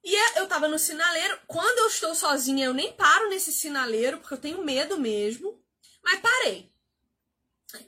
[0.05, 1.39] E é, eu tava no sinaleiro.
[1.47, 5.65] Quando eu estou sozinha, eu nem paro nesse sinaleiro, porque eu tenho medo mesmo.
[6.05, 6.71] Mas parei.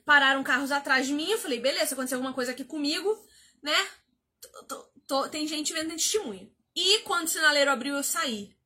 [0.05, 1.31] Pararam carros atrás de mim.
[1.31, 3.23] Eu falei, beleza, aconteceu alguma coisa aqui comigo,
[3.63, 3.77] né?
[5.31, 6.51] Tem gente vendo testemunha.
[6.75, 8.57] E quando o sinaleiro abriu, eu saí.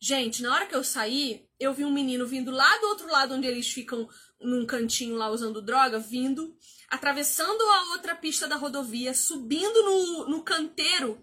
[0.00, 3.34] Gente, na hora que eu saí, eu vi um menino vindo lá do outro lado,
[3.34, 4.08] onde eles ficam
[4.40, 6.56] num cantinho lá usando droga, vindo,
[6.88, 11.22] atravessando a outra pista da rodovia, subindo no, no canteiro.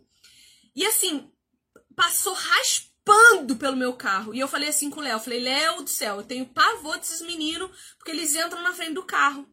[0.75, 1.27] E assim,
[1.95, 4.33] passou raspando pelo meu carro.
[4.33, 7.21] E eu falei assim com o Léo, falei, Léo do céu, eu tenho pavor desses
[7.21, 9.49] meninos, porque eles entram na frente do carro.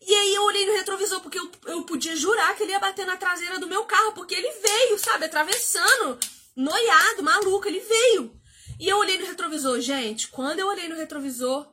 [0.00, 3.04] E aí eu olhei no retrovisor, porque eu, eu podia jurar que ele ia bater
[3.04, 6.20] na traseira do meu carro, porque ele veio, sabe, atravessando,
[6.54, 8.43] noiado, maluco, ele veio.
[8.78, 11.72] E eu olhei no retrovisor, gente, quando eu olhei no retrovisor,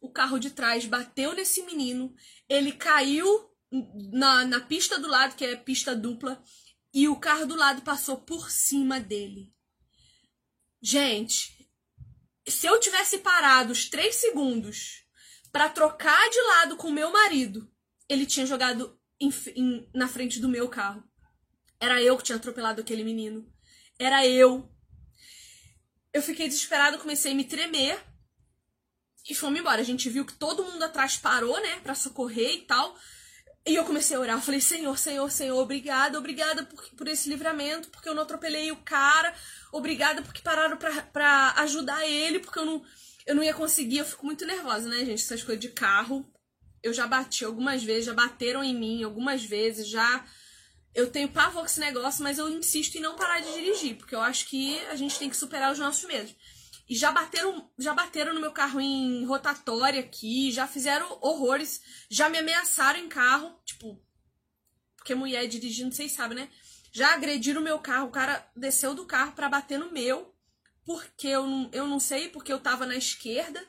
[0.00, 2.14] o carro de trás bateu nesse menino,
[2.48, 3.50] ele caiu
[4.12, 6.42] na, na pista do lado, que é pista dupla,
[6.92, 9.52] e o carro do lado passou por cima dele.
[10.82, 11.68] Gente,
[12.48, 15.04] se eu tivesse parado os três segundos
[15.52, 17.70] para trocar de lado com meu marido,
[18.08, 21.04] ele tinha jogado em, em, na frente do meu carro.
[21.78, 23.50] Era eu que tinha atropelado aquele menino.
[23.98, 24.68] Era eu.
[26.12, 27.98] Eu fiquei desesperada, comecei a me tremer.
[29.28, 29.80] E fomos embora.
[29.80, 32.96] A gente viu que todo mundo atrás parou, né, pra socorrer e tal.
[33.66, 37.28] E eu comecei a orar, eu falei, Senhor, Senhor, Senhor, obrigada, obrigada por, por esse
[37.28, 39.34] livramento, porque eu não atropelei o cara,
[39.70, 42.82] obrigada porque pararam pra, pra ajudar ele, porque eu não,
[43.26, 46.26] eu não ia conseguir, eu fico muito nervosa, né, gente, essas coisas de carro.
[46.82, 50.24] Eu já bati algumas vezes, já bateram em mim algumas vezes, já...
[50.94, 54.14] Eu tenho pavor com esse negócio, mas eu insisto em não parar de dirigir, porque
[54.14, 56.34] eu acho que a gente tem que superar os nossos medos.
[56.88, 62.28] E já bateram, já bateram no meu carro em rotatória aqui, já fizeram horrores, já
[62.28, 64.02] me ameaçaram em carro, tipo,
[64.96, 66.50] porque mulher dirigindo, vocês sabem, né?
[66.92, 70.34] Já agrediram o meu carro, o cara desceu do carro para bater no meu,
[70.84, 73.64] porque eu não, eu não sei, porque eu tava na esquerda,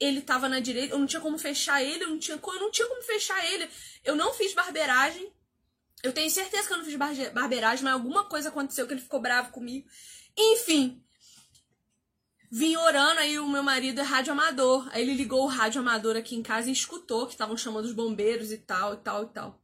[0.00, 2.70] ele tava na direita, eu não tinha como fechar ele, eu não tinha, eu não
[2.70, 3.68] tinha como fechar ele.
[4.02, 5.32] Eu não fiz barbeiragem.
[6.04, 6.96] Eu tenho certeza que eu não fiz
[7.32, 9.88] barbeiragem, mas alguma coisa aconteceu que ele ficou bravo comigo.
[10.36, 11.02] Enfim,
[12.56, 14.88] Vim orando, aí o meu marido é rádio amador.
[14.92, 17.92] Aí ele ligou o rádio amador aqui em casa e escutou que estavam chamando os
[17.92, 19.60] bombeiros e tal, e tal, e tal.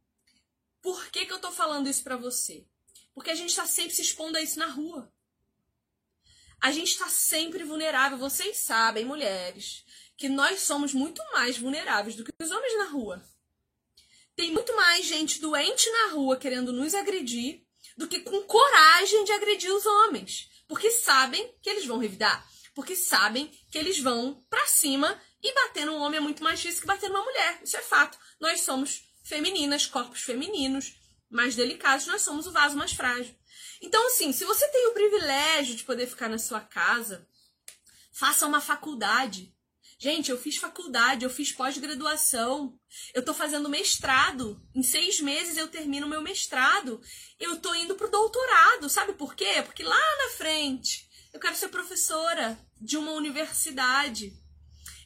[0.81, 2.67] Por que, que eu tô falando isso pra você?
[3.13, 5.09] Porque a gente tá sempre se expondo a isso na rua.
[6.59, 8.17] A gente tá sempre vulnerável.
[8.17, 9.85] Vocês sabem, mulheres,
[10.17, 13.23] que nós somos muito mais vulneráveis do que os homens na rua.
[14.35, 17.63] Tem muito mais gente doente na rua querendo nos agredir
[17.97, 20.49] do que com coragem de agredir os homens.
[20.67, 25.85] Porque sabem que eles vão revidar porque sabem que eles vão para cima e bater
[25.85, 27.59] num homem é muito mais difícil que bater numa mulher.
[27.63, 28.17] Isso é fato.
[28.39, 30.95] Nós somos femininas, corpos femininos,
[31.29, 33.35] mais delicados, nós somos o vaso mais frágil.
[33.81, 37.27] Então, assim, se você tem o privilégio de poder ficar na sua casa,
[38.11, 39.53] faça uma faculdade.
[40.01, 42.75] Gente, eu fiz faculdade, eu fiz pós-graduação,
[43.13, 44.59] eu tô fazendo mestrado.
[44.73, 46.99] Em seis meses eu termino meu mestrado.
[47.39, 48.89] Eu tô indo pro doutorado.
[48.89, 49.61] Sabe por quê?
[49.63, 54.33] Porque lá na frente eu quero ser professora de uma universidade.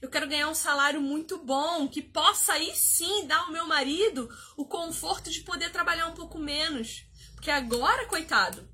[0.01, 4.29] Eu quero ganhar um salário muito bom, que possa aí sim dar ao meu marido
[4.55, 7.03] o conforto de poder trabalhar um pouco menos.
[7.35, 8.65] Porque agora, coitado,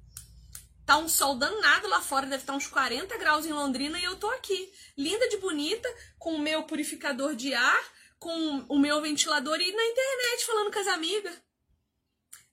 [0.91, 4.17] tá um sol danado lá fora, deve estar uns 40 graus em Londrina e eu
[4.17, 5.87] tô aqui, linda de bonita,
[6.19, 7.81] com o meu purificador de ar,
[8.19, 11.41] com o meu ventilador e na internet falando com as amigas.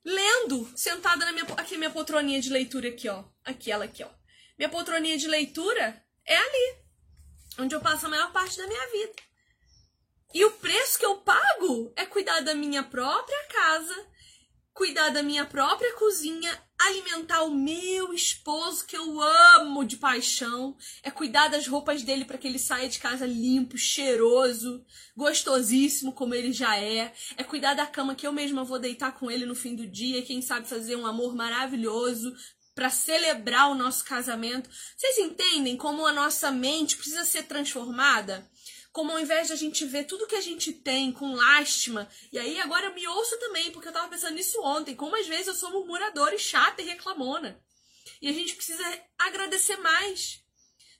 [0.05, 3.25] Lendo, sentada na minha aqui minha poltroninha de leitura aqui, ó.
[3.45, 4.09] Aqui ela aqui, ó.
[4.57, 6.77] Minha poltroninha de leitura é ali,
[7.59, 9.15] onde eu passo a maior parte da minha vida.
[10.33, 14.07] E o preço que eu pago é cuidar da minha própria casa,
[14.79, 21.11] cuidar da minha própria cozinha, alimentar o meu esposo que eu amo de paixão, é
[21.11, 24.81] cuidar das roupas dele para que ele saia de casa limpo, cheiroso,
[25.17, 29.29] gostosíssimo como ele já é, é cuidar da cama que eu mesma vou deitar com
[29.29, 32.33] ele no fim do dia, quem sabe fazer um amor maravilhoso
[32.73, 34.71] para celebrar o nosso casamento.
[34.97, 38.49] Vocês entendem como a nossa mente precisa ser transformada?
[38.93, 42.39] Como ao invés de a gente ver tudo que a gente tem com lástima, e
[42.39, 45.49] aí agora eu me ouço também, porque eu tava pensando nisso ontem, como às vezes
[45.49, 47.61] eu sou murmuradora e chata e reclamona.
[48.21, 48.85] E a gente precisa
[49.19, 50.43] agradecer mais.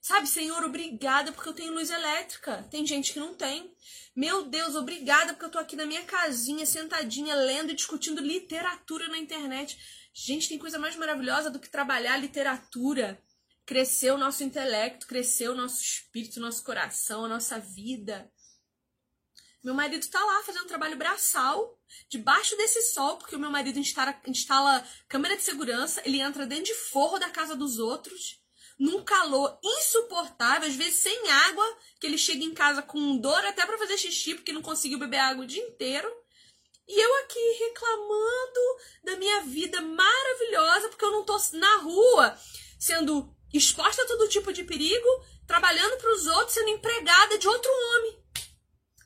[0.01, 2.67] Sabe, Senhor, obrigada porque eu tenho luz elétrica.
[2.71, 3.75] Tem gente que não tem.
[4.15, 9.09] Meu Deus, obrigada porque eu tô aqui na minha casinha, sentadinha, lendo e discutindo literatura
[9.09, 9.79] na internet.
[10.15, 13.21] Gente, tem coisa mais maravilhosa do que trabalhar literatura
[13.69, 18.33] crescer o nosso intelecto, crescer o nosso espírito, o nosso coração, a nossa vida.
[19.63, 21.79] Meu marido está lá fazendo um trabalho braçal,
[22.09, 26.65] debaixo desse sol, porque o meu marido instala, instala câmera de segurança, ele entra dentro
[26.65, 28.41] de forro da casa dos outros,
[28.79, 33.67] num calor insuportável, às vezes sem água, que ele chega em casa com dor até
[33.67, 36.11] para fazer xixi, porque não conseguiu beber água o dia inteiro.
[36.89, 38.61] E eu aqui reclamando
[39.05, 42.39] da minha vida maravilhosa, porque eu não tô na rua
[42.79, 45.09] sendo exposta a todo tipo de perigo,
[45.47, 48.19] trabalhando para os outros, sendo empregada de outro homem,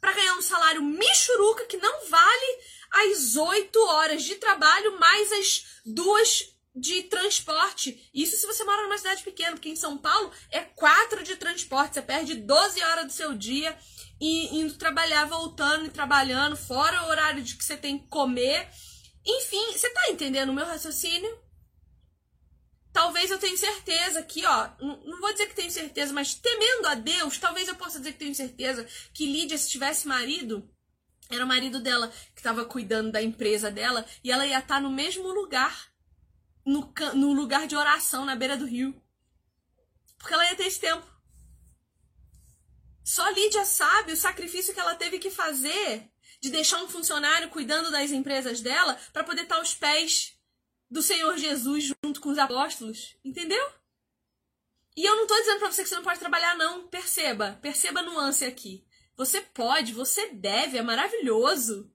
[0.01, 2.59] para ganhar um salário michuruca que não vale
[2.91, 8.11] as oito horas de trabalho mais as duas de transporte.
[8.15, 11.95] Isso se você mora numa cidade pequena, porque em São Paulo é quatro de transporte.
[11.95, 13.77] Você perde 12 horas do seu dia
[14.21, 18.69] e indo trabalhar, voltando e trabalhando, fora o horário de que você tem que comer.
[19.25, 21.39] Enfim, você tá entendendo o meu raciocínio?
[22.93, 26.95] Talvez eu tenha certeza aqui, ó, não vou dizer que tenho certeza, mas temendo a
[26.95, 30.69] Deus, talvez eu possa dizer que tenho certeza que Lídia, se tivesse marido,
[31.31, 34.91] era o marido dela que estava cuidando da empresa dela e ela ia estar no
[34.91, 35.91] mesmo lugar,
[36.65, 38.95] no, no lugar de oração na beira do rio.
[40.19, 41.07] Porque ela ia ter esse tempo.
[43.03, 46.09] Só Lídia sabe o sacrifício que ela teve que fazer
[46.41, 50.35] de deixar um funcionário cuidando das empresas dela para poder estar aos pés
[50.93, 53.73] do Senhor Jesus junto com os apóstolos, entendeu?
[54.95, 56.87] E eu não estou dizendo para você que você não pode trabalhar, não.
[56.87, 58.87] Perceba, perceba a nuance aqui.
[59.17, 61.91] Você pode, você deve, é maravilhoso.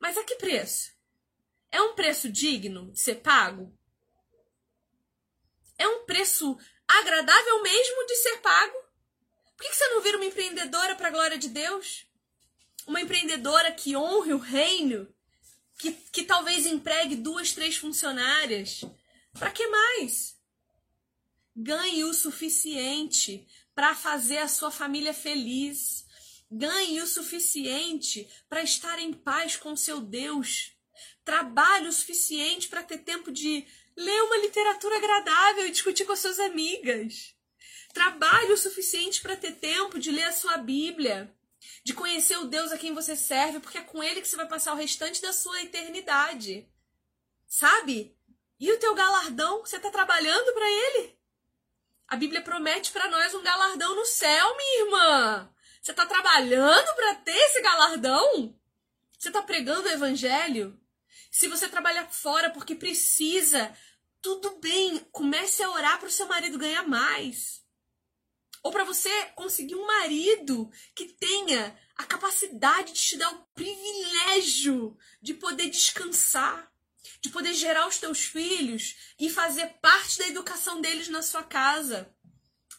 [0.00, 0.90] Mas a que preço?
[1.70, 3.72] É um preço digno de ser pago?
[5.78, 6.58] É um preço
[6.88, 8.76] agradável mesmo de ser pago?
[9.56, 12.08] Por que você não vira uma empreendedora para a glória de Deus?
[12.88, 15.14] Uma empreendedora que honre o reino
[15.78, 18.82] que, que talvez empregue duas, três funcionárias.
[19.32, 20.36] Para que mais?
[21.54, 26.06] Ganhe o suficiente para fazer a sua família feliz.
[26.50, 30.72] Ganhe o suficiente para estar em paz com seu Deus.
[31.24, 36.20] Trabalhe o suficiente para ter tempo de ler uma literatura agradável e discutir com as
[36.20, 37.34] suas amigas.
[37.92, 41.35] Trabalhe o suficiente para ter tempo de ler a sua Bíblia
[41.84, 44.48] de conhecer o Deus a quem você serve, porque é com ele que você vai
[44.48, 46.68] passar o restante da sua eternidade.
[47.46, 48.16] Sabe?
[48.58, 51.16] E o teu galardão, você está trabalhando para ele?
[52.08, 55.54] A Bíblia promete para nós um galardão no céu, minha irmã.
[55.82, 58.58] Você está trabalhando para ter esse galardão?
[59.18, 60.78] Você está pregando o evangelho?
[61.30, 63.76] Se você trabalha fora porque precisa,
[64.22, 67.65] tudo bem, comece a orar para o seu marido ganhar mais.
[68.66, 74.98] Ou para você conseguir um marido que tenha a capacidade de te dar o privilégio
[75.22, 76.68] de poder descansar,
[77.20, 82.12] de poder gerar os teus filhos e fazer parte da educação deles na sua casa.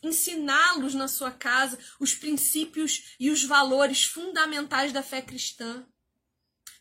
[0.04, 5.88] Ensiná-los na sua casa os princípios e os valores fundamentais da fé cristã.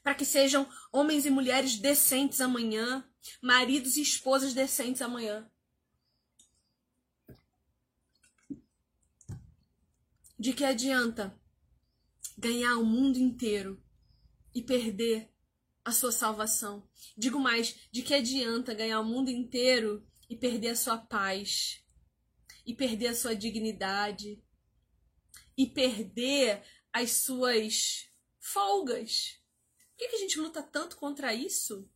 [0.03, 3.09] Para que sejam homens e mulheres decentes amanhã,
[3.41, 5.49] maridos e esposas decentes amanhã.
[10.39, 11.39] De que adianta
[12.37, 13.83] ganhar o mundo inteiro
[14.55, 15.33] e perder
[15.83, 16.87] a sua salvação?
[17.17, 21.83] Digo mais, de que adianta ganhar o mundo inteiro e perder a sua paz?
[22.67, 24.43] E perder a sua dignidade?
[25.57, 26.63] E perder
[26.93, 29.41] as suas folgas?
[29.91, 31.91] Por que, que a gente luta tanto contra isso?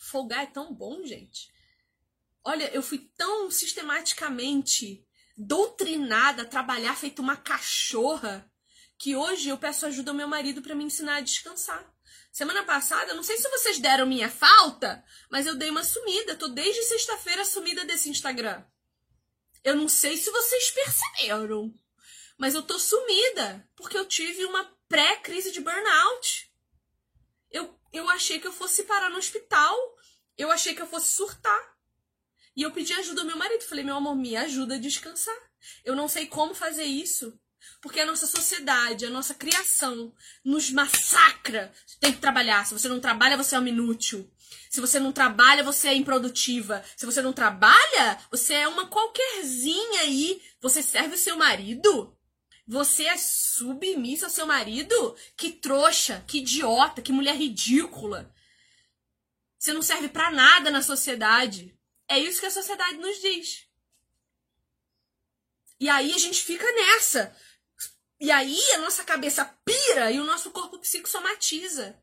[0.00, 1.50] Folgar é tão bom, gente.
[2.44, 5.02] Olha, eu fui tão sistematicamente
[5.36, 8.50] doutrinada a trabalhar feito uma cachorra
[8.98, 11.84] que hoje eu peço ajuda ao meu marido para me ensinar a descansar.
[12.32, 16.34] Semana passada, não sei se vocês deram minha falta, mas eu dei uma sumida.
[16.34, 18.64] Tô desde sexta-feira sumida desse Instagram.
[19.62, 21.72] Eu não sei se vocês perceberam,
[22.36, 26.52] mas eu tô sumida porque eu tive uma pré-crise de burnout.
[27.50, 29.76] Eu, eu achei que eu fosse parar no hospital.
[30.36, 31.73] Eu achei que eu fosse surtar.
[32.56, 33.62] E eu pedi ajuda ao meu marido.
[33.62, 35.34] Falei, meu amor, me ajuda a descansar.
[35.84, 37.38] Eu não sei como fazer isso.
[37.80, 41.72] Porque a nossa sociedade, a nossa criação nos massacra.
[41.86, 42.66] Você tem que trabalhar.
[42.66, 44.30] Se você não trabalha, você é um inútil.
[44.70, 46.84] Se você não trabalha, você é improdutiva.
[46.96, 50.42] Se você não trabalha, você é uma qualquerzinha aí.
[50.60, 52.16] Você serve o seu marido?
[52.66, 55.16] Você é submissa ao seu marido?
[55.36, 58.32] Que trouxa, que idiota, que mulher ridícula.
[59.58, 61.73] Você não serve para nada na sociedade.
[62.08, 63.66] É isso que a sociedade nos diz.
[65.80, 67.36] E aí a gente fica nessa.
[68.20, 72.00] E aí a nossa cabeça pira e o nosso corpo psicossomatiza.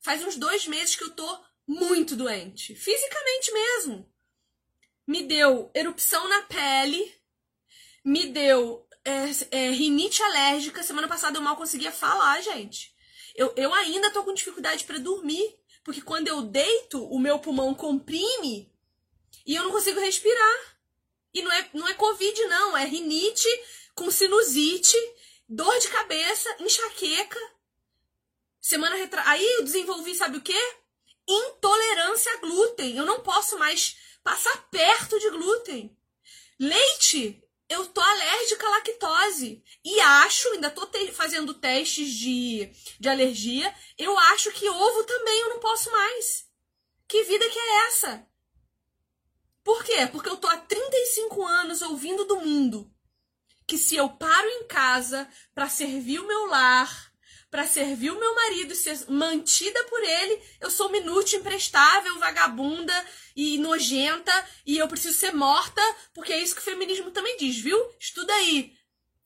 [0.00, 4.12] Faz uns dois meses que eu tô muito doente, fisicamente mesmo.
[5.06, 7.14] Me deu erupção na pele,
[8.04, 10.82] me deu é, é, rinite alérgica.
[10.82, 12.94] Semana passada eu mal conseguia falar, gente.
[13.34, 17.74] Eu, eu ainda tô com dificuldade para dormir, porque quando eu deito, o meu pulmão
[17.74, 18.72] comprime
[19.46, 20.76] e eu não consigo respirar.
[21.32, 23.48] E não é, não é Covid, não, é rinite
[23.94, 24.96] com sinusite
[25.48, 27.38] dor de cabeça, enxaqueca.
[28.60, 29.22] Semana retra...
[29.26, 30.74] Aí eu desenvolvi, sabe o quê?
[31.28, 32.96] Intolerância a glúten.
[32.96, 35.96] Eu não posso mais passar perto de glúten.
[36.58, 39.62] Leite, eu tô alérgica à lactose.
[39.84, 45.40] E acho, ainda tô te fazendo testes de, de alergia, eu acho que ovo também
[45.40, 46.46] eu não posso mais.
[47.06, 48.26] Que vida que é essa?
[49.66, 50.06] Por quê?
[50.12, 52.88] Porque eu tô há 35 anos ouvindo do mundo
[53.66, 57.12] que se eu paro em casa para servir o meu lar,
[57.50, 62.94] para servir o meu marido e ser mantida por ele, eu sou minútil, imprestável, vagabunda
[63.34, 64.32] e nojenta
[64.64, 65.82] e eu preciso ser morta,
[66.14, 67.76] porque é isso que o feminismo também diz, viu?
[67.98, 68.72] Estuda aí.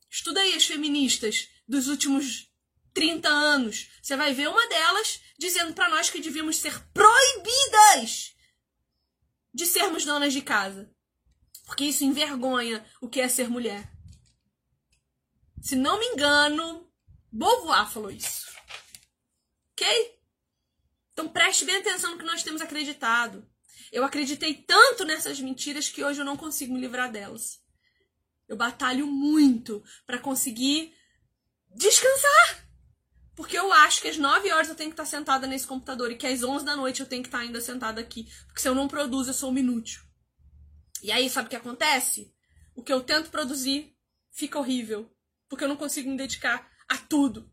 [0.09, 2.49] Estuda aí as feministas dos últimos
[2.95, 3.91] 30 anos.
[4.01, 8.31] Você vai ver uma delas dizendo para nós que devíamos ser proibidas
[9.53, 10.93] de sermos donas de casa.
[11.65, 13.91] Porque isso envergonha o que é ser mulher.
[15.61, 16.91] Se não me engano,
[17.31, 18.51] Beauvoir falou isso.
[19.71, 20.19] Ok?
[21.13, 23.47] Então preste bem atenção no que nós temos acreditado.
[23.91, 27.61] Eu acreditei tanto nessas mentiras que hoje eu não consigo me livrar delas.
[28.47, 30.95] Eu batalho muito para conseguir
[31.75, 32.70] descansar.
[33.35, 36.17] Porque eu acho que às 9 horas eu tenho que estar sentada nesse computador e
[36.17, 38.27] que às 11 da noite eu tenho que estar ainda sentada aqui.
[38.47, 40.01] Porque se eu não produzo, eu sou um inútil.
[41.01, 42.33] E aí, sabe o que acontece?
[42.75, 43.95] O que eu tento produzir
[44.31, 45.09] fica horrível
[45.51, 47.51] porque eu não consigo me dedicar a tudo.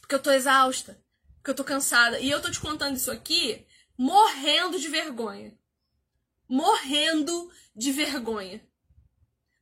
[0.00, 2.18] Porque eu tô exausta, porque eu tô cansada.
[2.18, 5.54] E eu tô te contando isso aqui morrendo de vergonha.
[6.48, 8.66] Morrendo de vergonha.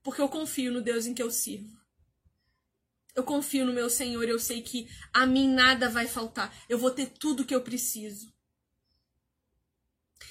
[0.05, 1.80] Porque eu confio no Deus em que eu sirvo.
[3.14, 6.54] Eu confio no meu Senhor, eu sei que a mim nada vai faltar.
[6.68, 8.32] Eu vou ter tudo que eu preciso.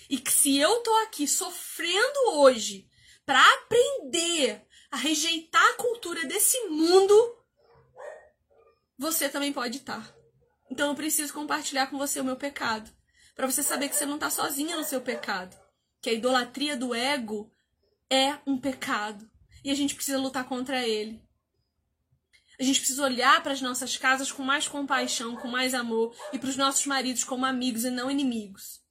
[0.09, 2.89] E que se eu tô aqui sofrendo hoje
[3.25, 7.37] para aprender a rejeitar a cultura desse mundo,
[8.97, 10.15] você também pode estar.
[10.69, 12.91] Então eu preciso compartilhar com você o meu pecado,
[13.35, 15.55] para você saber que você não está sozinha no seu pecado,
[16.01, 17.51] que a idolatria do ego
[18.09, 19.29] é um pecado
[19.63, 21.21] e a gente precisa lutar contra ele.
[22.59, 26.37] A gente precisa olhar para as nossas casas com mais compaixão, com mais amor e
[26.37, 28.81] para os nossos maridos como amigos e não inimigos.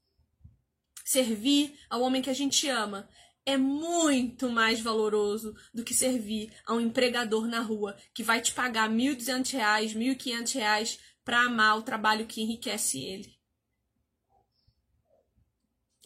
[1.04, 3.08] Servir ao homem que a gente ama
[3.44, 8.52] é muito mais valoroso do que servir a um empregador na rua que vai te
[8.52, 13.38] pagar R$ 1.200, R$ 1.500 para amar o trabalho que enriquece ele.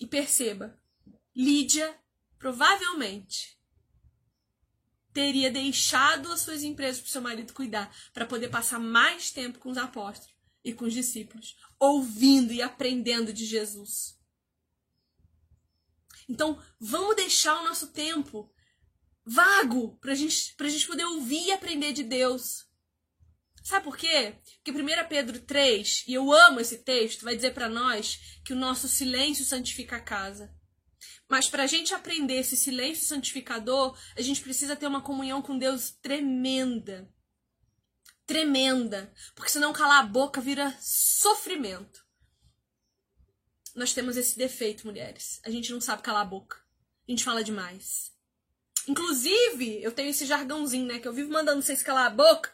[0.01, 0.77] E perceba,
[1.35, 1.97] Lídia
[2.39, 3.57] provavelmente
[5.13, 9.59] teria deixado as suas empresas para o seu marido cuidar para poder passar mais tempo
[9.59, 10.33] com os apóstolos
[10.65, 14.19] e com os discípulos, ouvindo e aprendendo de Jesus.
[16.29, 18.51] Então, vamos deixar o nosso tempo
[19.25, 22.67] vago para gente, a gente poder ouvir e aprender de Deus.
[23.63, 24.37] Sabe por quê?
[24.63, 28.57] Porque 1 Pedro 3, e eu amo esse texto, vai dizer para nós que o
[28.57, 30.53] nosso silêncio santifica a casa.
[31.29, 35.59] Mas para a gente aprender esse silêncio santificador, a gente precisa ter uma comunhão com
[35.59, 37.09] Deus tremenda.
[38.27, 39.13] Tremenda.
[39.35, 42.03] Porque senão calar a boca vira sofrimento
[43.75, 45.41] nós temos esse defeito, mulheres.
[45.45, 46.59] A gente não sabe calar a boca.
[47.09, 48.13] A gente fala demais.
[48.87, 50.99] Inclusive, eu tenho esse jargãozinho, né?
[50.99, 52.53] Que eu vivo mandando vocês calar a boca.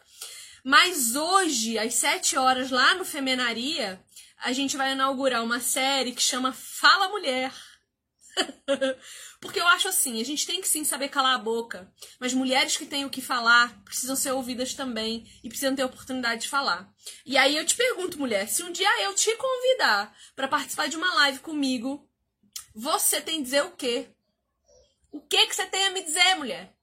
[0.63, 4.03] Mas hoje, às 7 horas, lá no Femenaria,
[4.37, 7.53] a gente vai inaugurar uma série que chama Fala Mulher.
[9.39, 12.77] Porque eu acho assim, a gente tem que sim saber calar a boca, mas mulheres
[12.77, 16.91] que têm o que falar precisam ser ouvidas também e precisam ter oportunidade de falar.
[17.25, 20.97] E aí eu te pergunto, mulher, se um dia eu te convidar para participar de
[20.97, 22.07] uma live comigo,
[22.73, 24.09] você tem a dizer o quê?
[25.11, 26.75] O que que você tem a me dizer, mulher?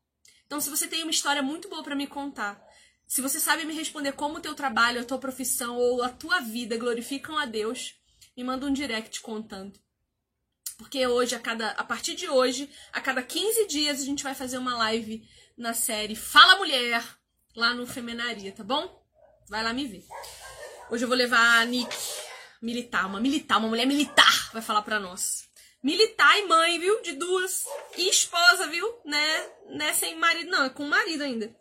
[0.47, 2.61] Então, se você tem uma história muito boa para me contar,
[3.07, 6.41] se você sabe me responder como o teu trabalho, a tua profissão ou a tua
[6.41, 7.95] vida glorificam a Deus,
[8.37, 9.79] me manda um direct contando.
[10.77, 14.35] Porque hoje, a cada a partir de hoje, a cada 15 dias a gente vai
[14.35, 17.03] fazer uma live na série Fala Mulher
[17.55, 19.03] lá no Femenaria, tá bom?
[19.49, 20.05] Vai lá me ver.
[20.91, 21.97] Hoje eu vou levar a Nick
[22.61, 25.47] militar, uma militar, uma mulher militar, vai falar para nós.
[25.83, 27.01] Militar e mãe, viu?
[27.03, 27.65] De duas.
[27.97, 28.87] E esposa, viu?
[29.05, 29.49] Né?
[29.71, 29.93] né?
[29.95, 31.55] Sem marido, não, é com marido ainda.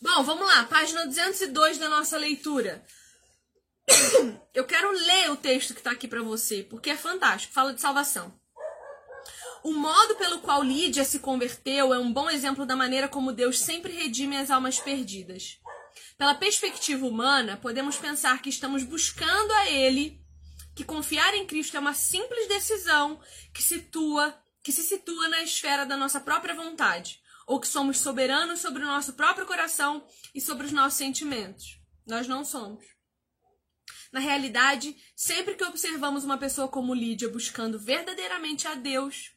[0.00, 2.84] Bom, vamos lá, página 202 da nossa leitura.
[4.54, 7.52] Eu quero ler o texto que está aqui para você, porque é fantástico.
[7.52, 8.34] Fala de salvação.
[9.62, 13.58] O modo pelo qual Lídia se converteu é um bom exemplo da maneira como Deus
[13.58, 15.58] sempre redime as almas perdidas.
[16.16, 20.20] Pela perspectiva humana, podemos pensar que estamos buscando a Ele,
[20.74, 23.20] que confiar em Cristo é uma simples decisão
[23.52, 28.60] que situa, que se situa na esfera da nossa própria vontade, ou que somos soberanos
[28.60, 31.78] sobre o nosso próprio coração e sobre os nossos sentimentos.
[32.06, 32.95] Nós não somos.
[34.16, 39.32] Na realidade, sempre que observamos uma pessoa como Lídia buscando verdadeiramente a Deus,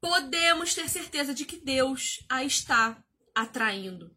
[0.00, 3.04] podemos ter certeza de que Deus a está
[3.34, 4.16] atraindo.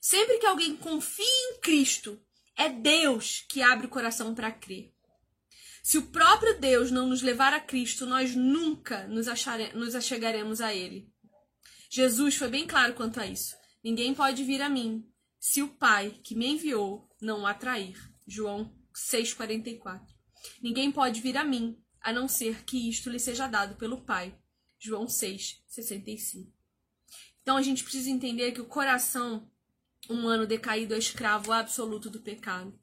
[0.00, 2.18] Sempre que alguém confia em Cristo,
[2.56, 4.94] é Deus que abre o coração para crer.
[5.82, 9.74] Se o próprio Deus não nos levar a Cristo, nós nunca nos, achare...
[9.74, 11.12] nos achegaremos a Ele.
[11.90, 13.54] Jesus foi bem claro quanto a isso.
[13.84, 15.06] Ninguém pode vir a mim
[15.38, 17.94] se o Pai que me enviou não o atrair.
[18.26, 20.00] João 6,44.
[20.62, 24.36] Ninguém pode vir a mim, a não ser que isto lhe seja dado pelo Pai.
[24.78, 26.50] João 6,65.
[27.42, 29.50] Então a gente precisa entender que o coração
[30.08, 32.78] humano decaído é escravo absoluto do pecado.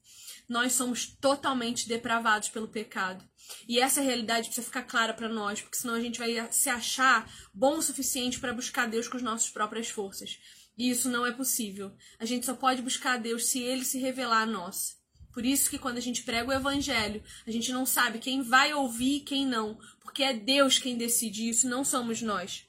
[0.48, 3.26] Nós somos totalmente depravados pelo pecado.
[3.68, 7.30] E essa realidade precisa ficar clara para nós, porque senão a gente vai se achar
[7.52, 10.38] bom o suficiente para buscar Deus com as nossas próprias forças.
[10.76, 11.94] E isso não é possível.
[12.18, 14.98] A gente só pode buscar Deus se ele se revelar a nós.
[15.34, 18.72] Por isso que quando a gente prega o evangelho, a gente não sabe quem vai
[18.72, 22.68] ouvir e quem não, porque é Deus quem decide isso, não somos nós.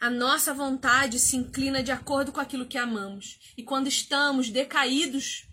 [0.00, 3.38] A nossa vontade se inclina de acordo com aquilo que amamos.
[3.54, 5.46] E quando estamos decaídos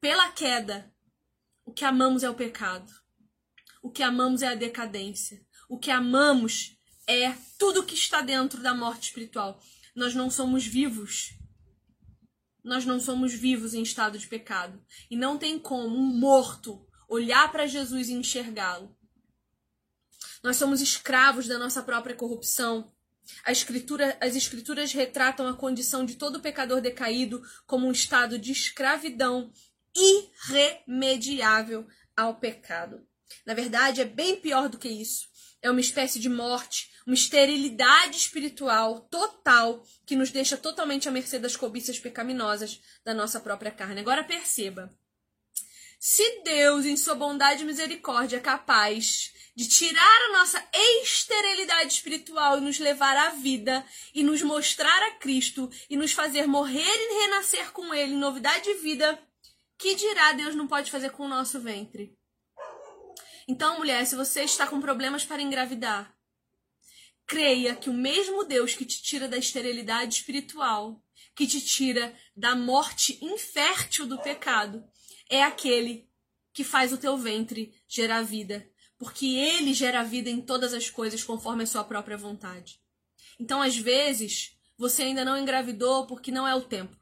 [0.00, 0.90] pela queda,
[1.62, 2.90] o que amamos é o pecado.
[3.82, 5.44] O que amamos é a decadência.
[5.68, 6.74] O que amamos
[7.06, 9.60] é tudo que está dentro da morte espiritual.
[9.94, 11.34] Nós não somos vivos
[12.62, 14.82] nós não somos vivos em estado de pecado.
[15.10, 18.96] E não tem como um morto olhar para Jesus e enxergá-lo.
[20.42, 22.92] Nós somos escravos da nossa própria corrupção.
[23.46, 29.52] Escritura, as escrituras retratam a condição de todo pecador decaído como um estado de escravidão
[29.94, 31.86] irremediável
[32.16, 33.06] ao pecado.
[33.46, 35.26] Na verdade, é bem pior do que isso.
[35.60, 41.38] É uma espécie de morte uma esterilidade espiritual total que nos deixa totalmente à mercê
[41.38, 44.00] das cobiças pecaminosas da nossa própria carne.
[44.00, 44.90] Agora perceba.
[45.98, 50.64] Se Deus, em sua bondade e misericórdia, é capaz de tirar a nossa
[51.02, 53.84] esterilidade espiritual e nos levar à vida
[54.14, 58.64] e nos mostrar a Cristo e nos fazer morrer e renascer com Ele em novidade
[58.64, 59.16] de vida,
[59.78, 62.16] que dirá Deus não pode fazer com o nosso ventre?
[63.46, 66.12] Então, mulher, se você está com problemas para engravidar,
[67.32, 71.02] creia que o mesmo Deus que te tira da esterilidade espiritual,
[71.34, 74.84] que te tira da morte infértil do pecado,
[75.30, 76.06] é aquele
[76.52, 78.68] que faz o teu ventre gerar vida,
[78.98, 82.78] porque ele gera vida em todas as coisas conforme a sua própria vontade.
[83.40, 86.98] Então, às vezes, você ainda não engravidou porque não é o tempo,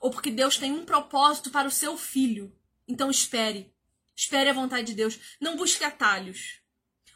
[0.00, 2.52] ou porque Deus tem um propósito para o seu filho.
[2.88, 3.72] Então, espere.
[4.16, 5.20] Espere a vontade de Deus.
[5.40, 6.61] Não busque atalhos.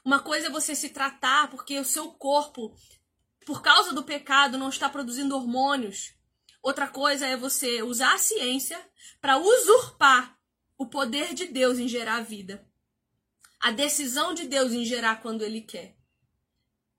[0.06, 2.72] Uma coisa é você se tratar porque o seu corpo,
[3.44, 6.14] por causa do pecado, não está produzindo hormônios.
[6.62, 8.80] Outra coisa é você usar a ciência
[9.20, 10.38] para usurpar
[10.78, 12.64] o poder de Deus em gerar vida.
[13.58, 15.96] A decisão de Deus em gerar quando Ele quer.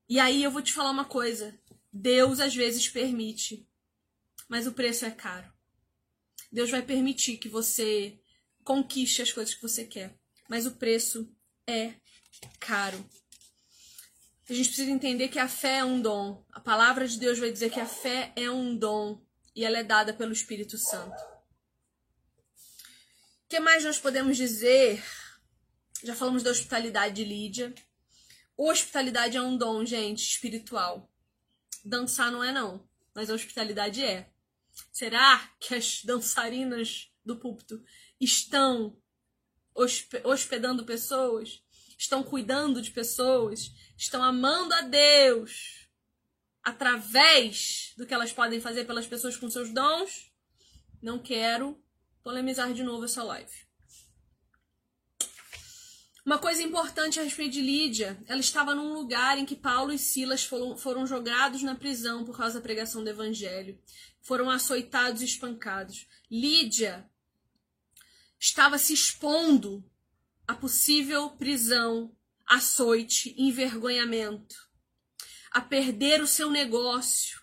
[0.06, 1.58] E aí eu vou te falar uma coisa.
[1.90, 3.66] Deus às vezes permite,
[4.50, 5.50] mas o preço é caro.
[6.52, 8.20] Deus vai permitir que você
[8.62, 10.14] conquiste as coisas que você quer,
[10.46, 11.34] mas o preço
[11.66, 11.94] é
[12.58, 13.04] caro.
[14.48, 16.42] A gente precisa entender que a fé é um dom.
[16.52, 19.22] A palavra de Deus vai dizer que a fé é um dom
[19.54, 21.20] e ela é dada pelo Espírito Santo.
[23.44, 25.04] O que mais nós podemos dizer?
[26.02, 27.74] Já falamos da hospitalidade de Lídia.
[28.56, 31.10] Hospitalidade é um dom, gente, espiritual.
[31.84, 34.30] Dançar não é não, mas a hospitalidade é.
[34.92, 37.82] Será que as dançarinas do púlpito
[38.20, 38.96] estão
[40.24, 41.62] hospedando pessoas?
[41.98, 43.72] Estão cuidando de pessoas?
[43.96, 45.88] Estão amando a Deus
[46.62, 50.32] através do que elas podem fazer pelas pessoas com seus dons?
[51.02, 51.82] Não quero
[52.22, 53.68] polemizar de novo essa live.
[56.24, 59.98] Uma coisa importante a respeito de Lídia, ela estava num lugar em que Paulo e
[59.98, 63.80] Silas foram, foram jogados na prisão por causa da pregação do evangelho.
[64.20, 66.06] Foram açoitados e espancados.
[66.30, 67.08] Lídia
[68.38, 69.82] estava se expondo
[70.48, 72.10] a possível prisão,
[72.46, 74.56] açoite, envergonhamento,
[75.50, 77.38] a perder o seu negócio,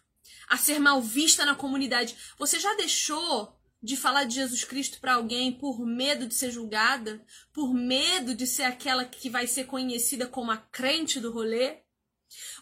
[0.49, 2.17] a ser mal vista na comunidade.
[2.39, 7.23] Você já deixou de falar de Jesus Cristo para alguém por medo de ser julgada,
[7.53, 11.83] por medo de ser aquela que vai ser conhecida como a crente do rolê?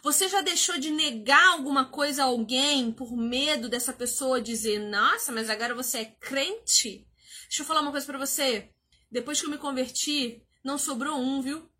[0.03, 5.31] Você já deixou de negar alguma coisa a alguém por medo dessa pessoa dizer: "Nossa,
[5.31, 7.07] mas agora você é crente"?
[7.43, 8.69] Deixa eu falar uma coisa para você.
[9.13, 11.71] Depois que eu me converti, não sobrou um, viu?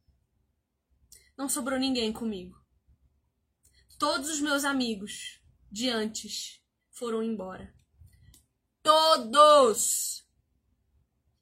[1.36, 2.64] Não sobrou ninguém comigo.
[3.98, 6.62] Todos os meus amigos de antes
[6.92, 7.74] foram embora.
[8.84, 10.24] Todos!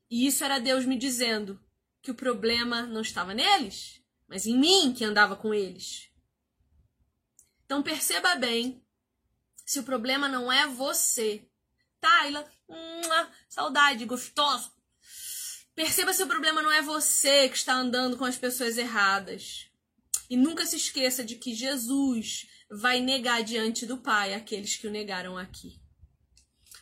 [0.09, 1.61] E isso era Deus me dizendo
[2.01, 6.09] que o problema não estava neles, mas em mim que andava com eles.
[7.65, 8.81] Então perceba bem
[9.65, 11.45] se o problema não é você.
[11.99, 12.49] Taila,
[13.49, 14.71] saudade, gostoso.
[15.75, 19.67] Perceba se o problema não é você que está andando com as pessoas erradas.
[20.29, 24.91] E nunca se esqueça de que Jesus vai negar diante do Pai aqueles que o
[24.91, 25.81] negaram aqui.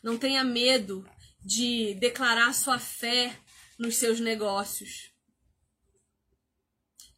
[0.03, 1.07] Não tenha medo
[1.43, 3.37] de declarar sua fé
[3.77, 5.11] nos seus negócios.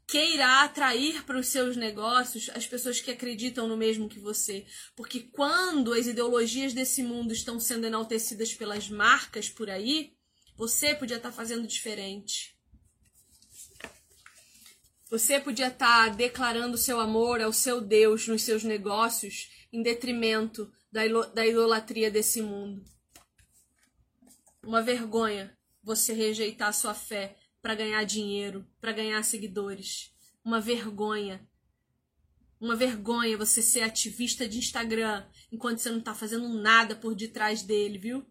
[0.07, 4.65] Queira atrair para os seus negócios as pessoas que acreditam no mesmo que você.
[4.95, 10.13] Porque quando as ideologias desse mundo estão sendo enaltecidas pelas marcas por aí,
[10.61, 12.55] você podia estar fazendo diferente.
[15.09, 21.01] Você podia estar declarando seu amor ao seu Deus nos seus negócios em detrimento da,
[21.33, 22.85] da idolatria desse mundo.
[24.61, 30.13] Uma vergonha você rejeitar sua fé para ganhar dinheiro, para ganhar seguidores.
[30.45, 31.43] Uma vergonha.
[32.59, 37.63] Uma vergonha você ser ativista de Instagram enquanto você não está fazendo nada por detrás
[37.63, 38.30] dele, viu?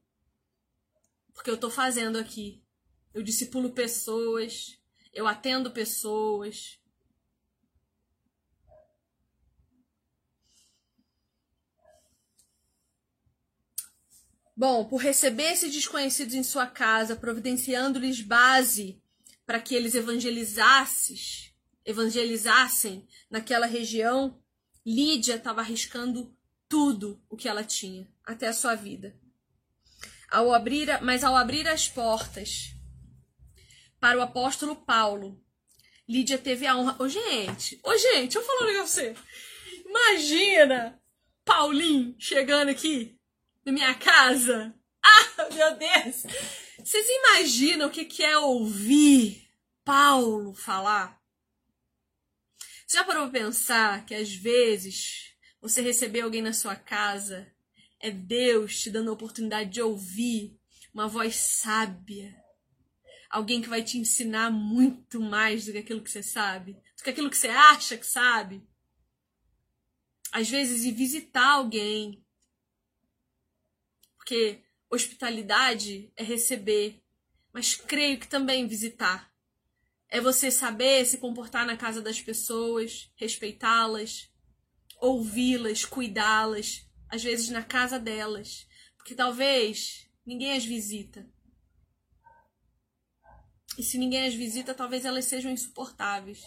[1.41, 2.63] Porque eu estou fazendo aqui.
[3.15, 4.79] Eu discipulo pessoas,
[5.11, 6.79] eu atendo pessoas,
[14.55, 19.03] Bom, por receber esses desconhecidos em sua casa, providenciando-lhes base
[19.47, 21.17] para que eles evangelizassem,
[21.87, 24.39] evangelizassem naquela região,
[24.85, 26.37] Lídia estava arriscando
[26.69, 29.19] tudo o que ela tinha, até a sua vida.
[30.31, 32.75] Ao abrir, mas ao abrir as portas
[33.99, 35.43] para o apóstolo Paulo,
[36.09, 36.97] Lídia teve a honra.
[36.99, 39.81] Ô, gente, ô, gente, eu falo negócio pra você.
[39.85, 41.01] Imagina
[41.45, 43.19] Paulinho chegando aqui
[43.65, 44.75] na minha casa.
[45.03, 46.25] Ah, meu Deus!
[46.79, 49.49] Vocês imaginam o que, que é ouvir
[49.85, 51.21] Paulo falar?
[52.87, 57.51] Você já parou pra pensar que às vezes você receber alguém na sua casa
[58.01, 60.59] é Deus te dando a oportunidade de ouvir
[60.93, 62.35] uma voz sábia?
[63.29, 67.11] Alguém que vai te ensinar muito mais do que aquilo que você sabe, do que
[67.11, 68.67] aquilo que você acha que sabe.
[70.33, 72.25] Às vezes, ir visitar alguém
[74.31, 77.03] porque hospitalidade é receber,
[77.53, 79.29] mas creio que também visitar.
[80.09, 84.31] É você saber se comportar na casa das pessoas, respeitá-las,
[85.01, 91.29] ouvi-las, cuidá-las, às vezes na casa delas, porque talvez ninguém as visita.
[93.79, 96.43] E se ninguém as visita, talvez elas sejam insuportáveis.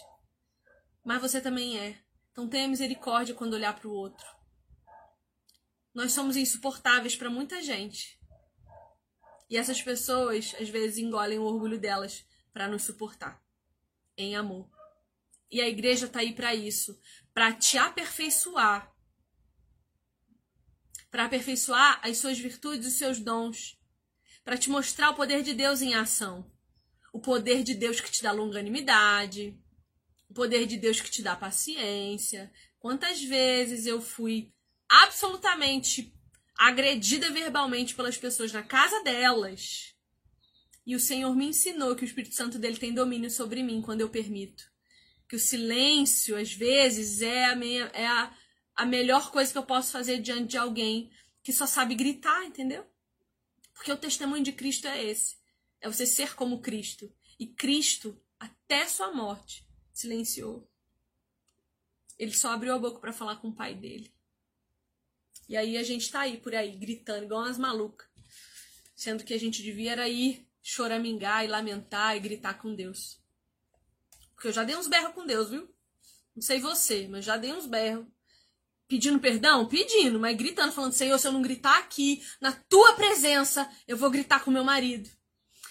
[1.04, 1.98] Mas você também é.
[2.30, 4.26] Então tenha misericórdia quando olhar para o outro.
[5.92, 8.18] Nós somos insuportáveis para muita gente.
[9.48, 13.42] E essas pessoas, às vezes, engolem o orgulho delas para nos suportar
[14.16, 14.68] em amor.
[15.50, 16.98] E a igreja está aí para isso,
[17.32, 18.93] para te aperfeiçoar,
[21.14, 23.78] para aperfeiçoar as suas virtudes e os seus dons,
[24.44, 26.50] para te mostrar o poder de Deus em ação.
[27.12, 29.56] O poder de Deus que te dá longanimidade,
[30.28, 32.52] o poder de Deus que te dá paciência.
[32.80, 34.52] Quantas vezes eu fui
[34.88, 36.12] absolutamente
[36.58, 39.94] agredida verbalmente pelas pessoas na casa delas.
[40.84, 44.00] E o Senhor me ensinou que o Espírito Santo dele tem domínio sobre mim quando
[44.00, 44.64] eu permito.
[45.28, 48.36] Que o silêncio, às vezes, é a, minha, é a,
[48.74, 51.10] a melhor coisa que eu posso fazer diante de alguém
[51.42, 52.86] que só sabe gritar, entendeu?
[53.72, 55.36] Porque o testemunho de Cristo é esse.
[55.80, 57.12] É você ser como Cristo.
[57.38, 60.68] E Cristo, até sua morte, silenciou.
[62.18, 64.14] Ele só abriu a boca para falar com o pai dele.
[65.48, 68.08] E aí a gente tá aí por aí, gritando, igual umas malucas.
[68.96, 73.20] Sendo que a gente devia era ir choramingar e lamentar e gritar com Deus.
[74.34, 75.68] Porque eu já dei uns berros com Deus, viu?
[76.34, 78.06] Não sei você, mas já dei uns berros.
[78.88, 79.66] Pedindo perdão?
[79.66, 84.10] Pedindo, mas gritando, falando, Senhor, se eu não gritar aqui, na tua presença, eu vou
[84.10, 85.08] gritar com meu marido.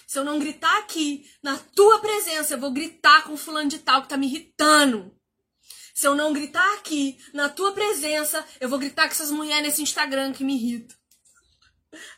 [0.06, 4.02] Se eu não gritar aqui, na tua presença, eu vou gritar com fulano de tal
[4.02, 5.14] que tá me irritando.
[5.94, 9.82] Se eu não gritar aqui, na tua presença, eu vou gritar com essas mulheres nesse
[9.82, 10.96] Instagram que me irritam.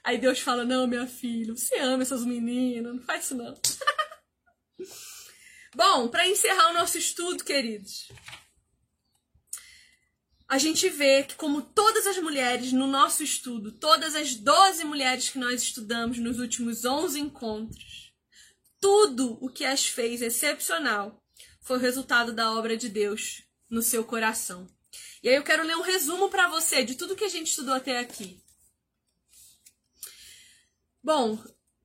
[0.02, 3.54] Aí Deus fala: Não, minha filha, você ama essas meninas, não faz isso não.
[5.76, 8.08] Bom, para encerrar o nosso estudo, queridos,
[10.48, 15.28] a gente vê que, como todas as mulheres no nosso estudo, todas as 12 mulheres
[15.28, 18.12] que nós estudamos nos últimos 11 encontros,
[18.80, 21.20] tudo o que as fez excepcional
[21.60, 24.68] foi o resultado da obra de Deus no seu coração.
[25.20, 27.74] E aí eu quero ler um resumo para você de tudo que a gente estudou
[27.74, 28.40] até aqui.
[31.02, 31.42] Bom,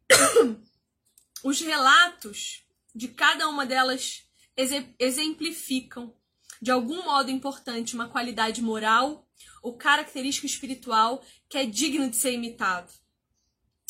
[1.44, 4.24] os relatos de cada uma delas
[5.00, 6.16] exemplificam
[6.62, 9.28] de algum modo importante uma qualidade moral
[9.64, 12.92] ou característica espiritual que é digno de ser imitado.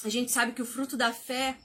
[0.03, 1.59] A gente sabe que o fruto da fé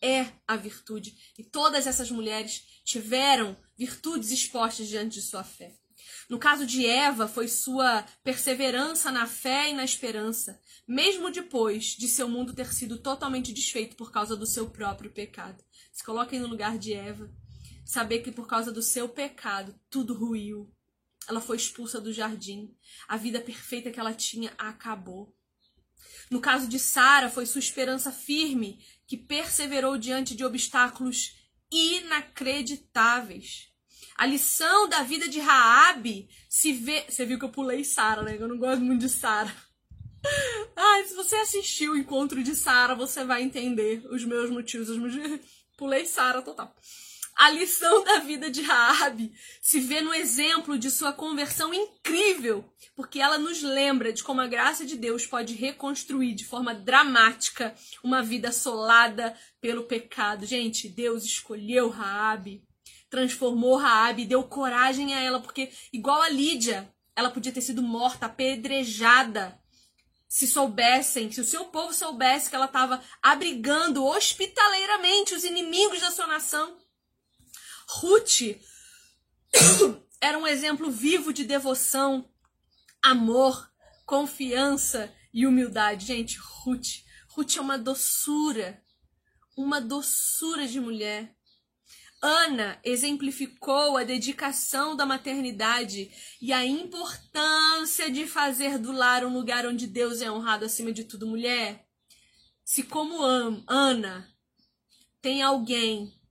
[0.00, 5.74] é a virtude e todas essas mulheres tiveram virtudes expostas diante de sua fé.
[6.28, 12.08] No caso de Eva, foi sua perseverança na fé e na esperança, mesmo depois de
[12.08, 15.62] seu mundo ter sido totalmente desfeito por causa do seu próprio pecado.
[15.92, 17.30] Se coloquem no lugar de Eva,
[17.84, 20.72] saber que por causa do seu pecado tudo ruiu.
[21.28, 22.74] Ela foi expulsa do jardim.
[23.06, 25.34] A vida perfeita que ela tinha acabou.
[26.30, 31.36] No caso de Sara, foi sua esperança firme que perseverou diante de obstáculos
[31.70, 33.68] inacreditáveis.
[34.16, 37.04] A lição da vida de Raabe se vê.
[37.08, 38.36] Você viu que eu pulei Sara, né?
[38.38, 39.54] Eu não gosto muito de Sara.
[40.76, 44.88] Ai, se você assistiu o encontro de Sara, você vai entender os meus motivos.
[44.88, 45.14] Os meus...
[45.76, 46.74] Pulei Sara total.
[47.34, 52.64] A lição da vida de Raabe se vê no exemplo de sua conversão incrível,
[52.94, 57.74] porque ela nos lembra de como a graça de Deus pode reconstruir de forma dramática
[58.04, 60.46] uma vida assolada pelo pecado.
[60.46, 62.62] Gente, Deus escolheu Raabe,
[63.08, 68.26] transformou Raabe, deu coragem a ela, porque igual a Lídia, ela podia ter sido morta,
[68.26, 69.58] apedrejada,
[70.28, 76.10] se soubessem, se o seu povo soubesse que ela estava abrigando hospitaleiramente os inimigos da
[76.10, 76.81] sua nação.
[78.00, 78.58] Ruth
[80.20, 82.28] era um exemplo vivo de devoção,
[83.02, 83.70] amor,
[84.06, 86.06] confiança e humildade.
[86.06, 88.82] Gente, Ruth, Ruth é uma doçura,
[89.56, 91.36] uma doçura de mulher.
[92.22, 99.66] Ana exemplificou a dedicação da maternidade e a importância de fazer do lar um lugar
[99.66, 101.26] onde Deus é honrado acima de tudo.
[101.26, 101.86] Mulher,
[102.64, 103.22] se como
[103.66, 104.32] Ana
[105.20, 106.21] tem alguém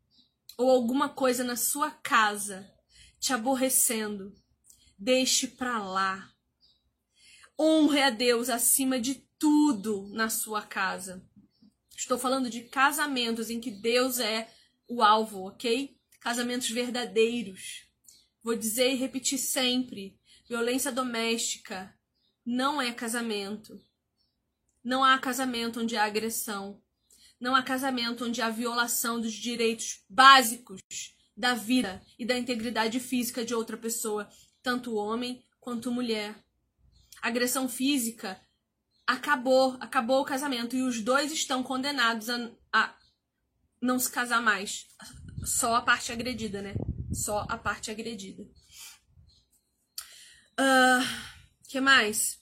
[0.61, 2.71] ou alguma coisa na sua casa
[3.19, 4.33] te aborrecendo,
[4.97, 6.31] deixe para lá.
[7.59, 11.23] Honre a Deus acima de tudo na sua casa.
[11.95, 14.51] Estou falando de casamentos em que Deus é
[14.87, 15.95] o alvo, ok?
[16.19, 17.87] Casamentos verdadeiros.
[18.43, 21.95] Vou dizer e repetir sempre: violência doméstica
[22.45, 23.79] não é casamento.
[24.83, 26.81] Não há casamento onde há agressão.
[27.41, 30.79] Não há casamento onde há violação dos direitos básicos
[31.35, 34.29] da vida e da integridade física de outra pessoa,
[34.61, 36.35] tanto homem quanto mulher.
[37.21, 38.39] agressão física
[39.07, 42.95] acabou, acabou o casamento e os dois estão condenados a, a
[43.81, 44.85] não se casar mais.
[45.43, 46.75] Só a parte agredida, né?
[47.11, 48.43] Só a parte agredida.
[50.53, 51.03] Uh,
[51.67, 52.40] que mais?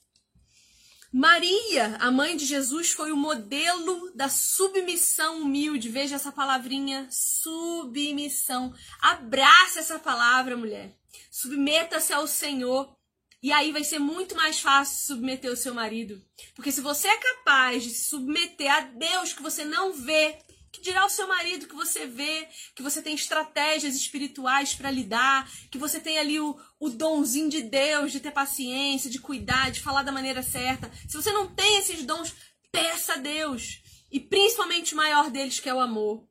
[1.12, 5.90] Maria, a mãe de Jesus, foi o modelo da submissão humilde.
[5.90, 8.74] Veja essa palavrinha, submissão.
[9.02, 10.96] Abraça essa palavra, mulher.
[11.32, 12.96] Submeta-se ao Senhor.
[13.42, 16.22] E aí vai ser muito mais fácil submeter o seu marido.
[16.54, 20.38] Porque se você é capaz de se submeter a Deus que você não vê,
[20.72, 25.50] Que dirá o seu marido que você vê, que você tem estratégias espirituais para lidar,
[25.72, 29.82] que você tem ali o, o donzinho de Deus de ter paciência, de cuidar, de
[29.82, 30.90] falar da maneira certa.
[31.08, 32.34] Se você não tem esses dons,
[32.72, 33.82] peça a Deus.
[34.12, 36.28] E principalmente o maior deles, que é o amor.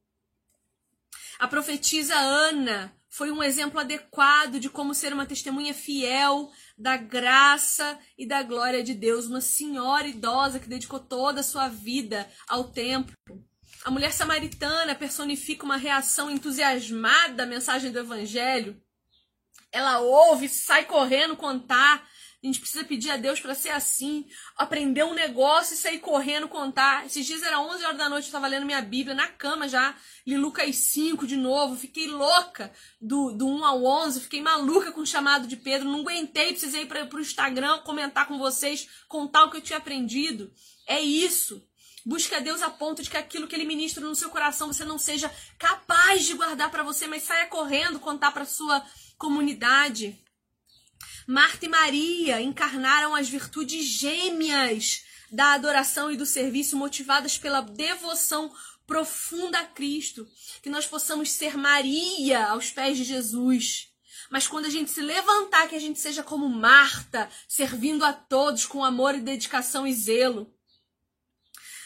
[1.39, 7.99] A profetisa Ana foi um exemplo adequado de como ser uma testemunha fiel da graça
[8.17, 12.65] e da glória de Deus, uma senhora idosa que dedicou toda a sua vida ao
[12.71, 13.15] templo.
[13.85, 18.81] A mulher samaritana personifica uma reação entusiasmada à mensagem do evangelho.
[19.73, 22.07] Ela ouve, sai correndo contar
[22.41, 24.25] a gente precisa pedir a Deus para ser assim,
[24.57, 27.05] aprender um negócio e sair correndo contar.
[27.05, 29.97] Esses dias era 11 horas da noite, eu estava lendo minha Bíblia na cama já,
[30.25, 35.01] li Lucas 5 de novo, fiquei louca do, do 1 ao 11, fiquei maluca com
[35.01, 39.45] o chamado de Pedro, não aguentei, precisei ir para o Instagram comentar com vocês, contar
[39.45, 40.53] o que eu tinha aprendido.
[40.87, 41.67] É isso.
[42.07, 44.85] Busque a Deus a ponto de que aquilo que ele ministra no seu coração você
[44.85, 48.83] não seja capaz de guardar para você, mas saia correndo contar para sua
[49.19, 50.19] comunidade.
[51.27, 58.51] Marta e Maria encarnaram as virtudes gêmeas da adoração e do serviço, motivadas pela devoção
[58.87, 60.27] profunda a Cristo.
[60.63, 63.93] Que nós possamos ser Maria aos pés de Jesus.
[64.31, 68.65] Mas quando a gente se levantar, que a gente seja como Marta, servindo a todos
[68.65, 70.51] com amor e dedicação e zelo.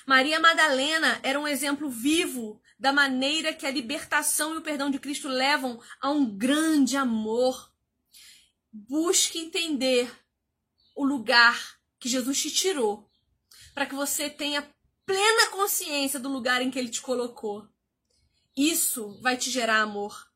[0.07, 4.99] Maria Madalena era um exemplo vivo da maneira que a libertação e o perdão de
[4.99, 7.73] Cristo levam a um grande amor
[8.73, 10.13] busque entender
[10.97, 13.09] o lugar que Jesus te tirou,
[13.73, 14.69] para que você tenha
[15.07, 17.69] plena consciência do lugar em que ele te colocou.
[18.57, 20.29] Isso vai te gerar amor.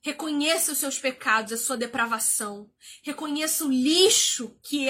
[0.00, 2.70] Reconheça os seus pecados, a sua depravação.
[3.02, 4.86] Reconheça o lixo que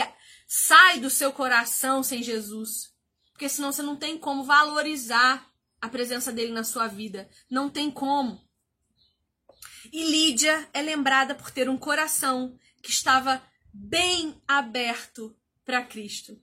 [0.46, 2.94] sai do seu coração sem Jesus.
[3.32, 7.28] Porque senão você não tem como valorizar a presença dele na sua vida.
[7.50, 8.46] Não tem como.
[9.92, 16.40] E Lídia é lembrada por ter um coração que estava bem aberto para Cristo.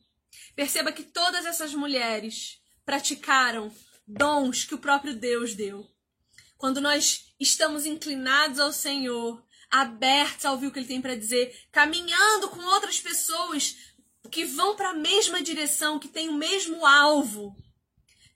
[0.55, 3.71] Perceba que todas essas mulheres praticaram
[4.07, 5.89] dons que o próprio Deus deu.
[6.57, 11.67] Quando nós estamos inclinados ao Senhor, abertos a ouvir o que Ele tem para dizer,
[11.71, 13.75] caminhando com outras pessoas
[14.31, 17.55] que vão para a mesma direção, que têm o mesmo alvo,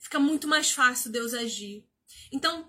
[0.08, 1.86] fica muito mais fácil Deus agir.
[2.32, 2.68] Então,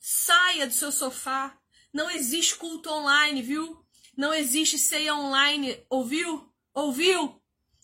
[0.00, 1.56] saia do seu sofá.
[1.92, 3.86] Não existe culto online, viu?
[4.16, 5.80] Não existe ceia online.
[5.88, 6.52] Ouviu?
[6.74, 7.40] Ouviu?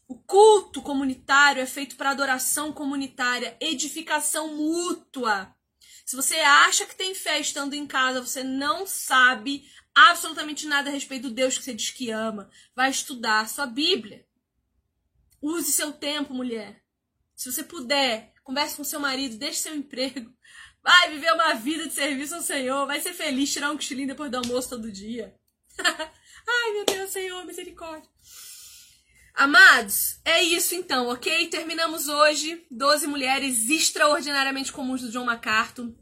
[0.08, 5.54] O culto comunitário é feito para adoração comunitária, edificação mútua.
[6.04, 10.92] Se você acha que tem fé estando em casa, você não sabe absolutamente nada a
[10.92, 12.50] respeito do Deus que você diz que ama.
[12.74, 14.26] Vai estudar sua Bíblia.
[15.40, 16.82] Use seu tempo, mulher.
[17.36, 20.32] Se você puder, converse com seu marido, deixe seu emprego.
[20.82, 22.86] Vai viver uma vida de serviço ao Senhor.
[22.86, 25.34] Vai ser feliz, tirar um cochilinho depois do almoço todo dia.
[25.78, 28.08] Ai, meu Deus, Senhor, misericórdia.
[29.34, 31.46] Amados, é isso então, ok?
[31.48, 35.94] Terminamos hoje 12 mulheres extraordinariamente comuns do John MacArthur.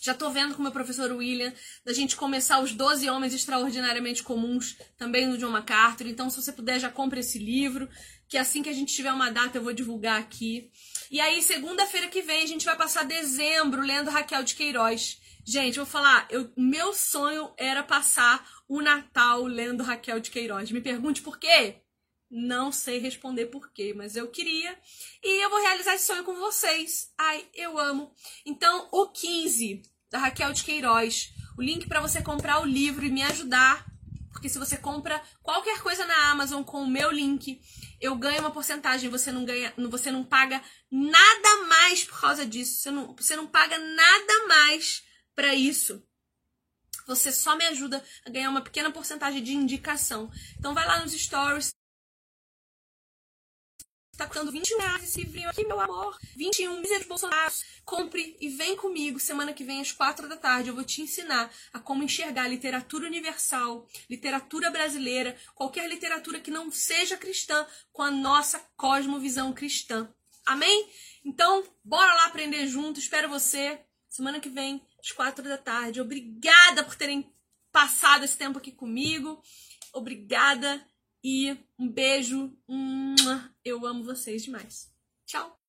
[0.00, 1.52] Já tô vendo com o meu professor William
[1.84, 6.06] da gente começar os 12 homens extraordinariamente comuns também do John MacArthur.
[6.06, 7.86] Então, se você puder, já compre esse livro,
[8.26, 10.70] que assim que a gente tiver uma data eu vou divulgar aqui.
[11.10, 15.20] E aí, segunda-feira que vem, a gente vai passar dezembro lendo Raquel de Queiroz.
[15.44, 20.70] Gente, vou falar, eu, meu sonho era passar o Natal lendo Raquel de Queiroz.
[20.70, 21.82] Me pergunte por quê?
[22.30, 24.78] Não sei responder por quê, mas eu queria.
[25.20, 27.12] E eu vou realizar esse sonho com vocês.
[27.18, 28.14] Ai, eu amo.
[28.46, 29.82] Então, o 15
[30.12, 31.32] da Raquel de Queiroz.
[31.58, 33.84] O link para você comprar o livro e me ajudar.
[34.32, 37.60] Porque se você compra qualquer coisa na Amazon com o meu link,
[38.00, 39.10] eu ganho uma porcentagem.
[39.10, 42.80] Você não ganha, você não paga nada mais por causa disso.
[42.80, 46.02] Você não, você não paga nada mais para isso.
[47.06, 50.30] Você só me ajuda a ganhar uma pequena porcentagem de indicação.
[50.58, 51.70] Então vai lá nos stories.
[54.20, 56.18] Tá custando 21 reais esse livrinho aqui, meu amor.
[56.36, 57.54] 21 de Bolsonaro.
[57.86, 60.68] Compre e vem comigo semana que vem às 4 da tarde.
[60.68, 66.70] Eu vou te ensinar a como enxergar literatura universal, literatura brasileira, qualquer literatura que não
[66.70, 70.06] seja cristã, com a nossa cosmovisão cristã.
[70.44, 70.86] Amém?
[71.24, 73.00] Então, bora lá aprender junto.
[73.00, 75.98] Espero você semana que vem às quatro da tarde.
[75.98, 77.32] Obrigada por terem
[77.72, 79.42] passado esse tempo aqui comigo.
[79.94, 80.86] Obrigada
[81.22, 82.52] e um beijo.
[83.64, 84.92] Eu amo vocês demais.
[85.26, 85.59] Tchau!